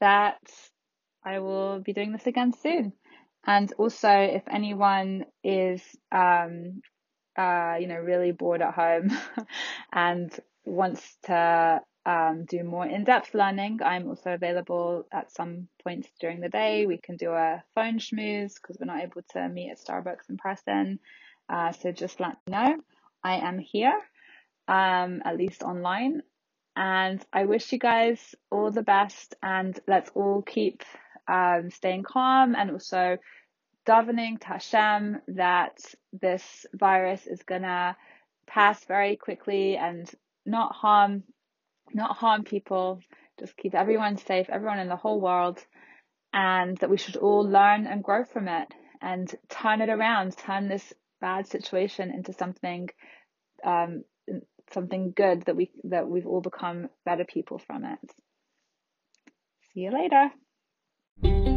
that 0.00 0.40
I 1.22 1.40
will 1.40 1.80
be 1.80 1.92
doing 1.92 2.12
this 2.12 2.26
again 2.26 2.54
soon. 2.54 2.94
And 3.44 3.70
also, 3.76 4.08
if 4.08 4.44
anyone 4.48 5.26
is 5.44 5.82
um, 6.12 6.80
uh, 7.36 7.76
you 7.80 7.86
know, 7.86 7.96
really 7.98 8.32
bored 8.32 8.62
at 8.62 8.74
home 8.74 9.10
and 9.92 10.38
wants 10.64 11.16
to 11.24 11.80
um, 12.04 12.44
do 12.44 12.64
more 12.64 12.86
in-depth 12.86 13.34
learning, 13.34 13.80
I'm 13.84 14.08
also 14.08 14.32
available 14.32 15.06
at 15.12 15.32
some 15.32 15.68
points 15.82 16.08
during 16.20 16.40
the 16.40 16.48
day. 16.48 16.86
We 16.86 16.98
can 16.98 17.16
do 17.16 17.30
a 17.30 17.62
phone 17.74 17.98
schmooze 17.98 18.54
because 18.54 18.76
we're 18.78 18.92
not 18.92 19.02
able 19.02 19.22
to 19.32 19.48
meet 19.48 19.70
at 19.70 19.80
Starbucks 19.80 20.28
in 20.28 20.36
person. 20.36 20.98
Uh, 21.48 21.72
so 21.72 21.92
just 21.92 22.18
let 22.20 22.36
me 22.46 22.52
know. 22.52 22.76
I 23.22 23.36
am 23.36 23.58
here, 23.58 23.98
um, 24.66 25.22
at 25.24 25.36
least 25.36 25.62
online. 25.62 26.22
And 26.74 27.24
I 27.32 27.44
wish 27.44 27.72
you 27.72 27.78
guys 27.78 28.34
all 28.50 28.70
the 28.70 28.82
best 28.82 29.34
and 29.42 29.78
let's 29.86 30.10
all 30.14 30.42
keep 30.42 30.82
um, 31.28 31.70
staying 31.70 32.02
calm 32.02 32.54
and 32.56 32.70
also 32.70 33.18
davening 33.86 34.40
to 34.40 34.46
Hashem 34.46 35.20
that 35.28 35.78
this 36.12 36.66
virus 36.72 37.26
is 37.26 37.42
gonna 37.42 37.96
pass 38.46 38.84
very 38.84 39.16
quickly 39.16 39.76
and 39.76 40.10
not 40.44 40.74
harm 40.74 41.24
not 41.94 42.16
harm 42.16 42.44
people, 42.44 43.00
just 43.38 43.56
keep 43.56 43.74
everyone 43.74 44.16
safe, 44.16 44.46
everyone 44.48 44.78
in 44.78 44.88
the 44.88 44.96
whole 44.96 45.20
world, 45.20 45.64
and 46.32 46.76
that 46.78 46.90
we 46.90 46.96
should 46.96 47.16
all 47.16 47.42
learn 47.42 47.86
and 47.86 48.02
grow 48.02 48.24
from 48.24 48.48
it 48.48 48.68
and 49.00 49.34
turn 49.48 49.80
it 49.80 49.90
around, 49.90 50.36
turn 50.36 50.68
this 50.68 50.92
bad 51.20 51.46
situation 51.46 52.10
into 52.10 52.32
something 52.32 52.88
um, 53.64 54.04
something 54.72 55.12
good 55.14 55.42
that 55.42 55.56
we 55.56 55.70
that 55.84 56.08
we've 56.08 56.26
all 56.26 56.40
become 56.40 56.88
better 57.04 57.24
people 57.24 57.58
from 57.58 57.84
it. 57.84 57.98
See 59.72 59.80
you 59.80 59.90
later. 59.90 61.51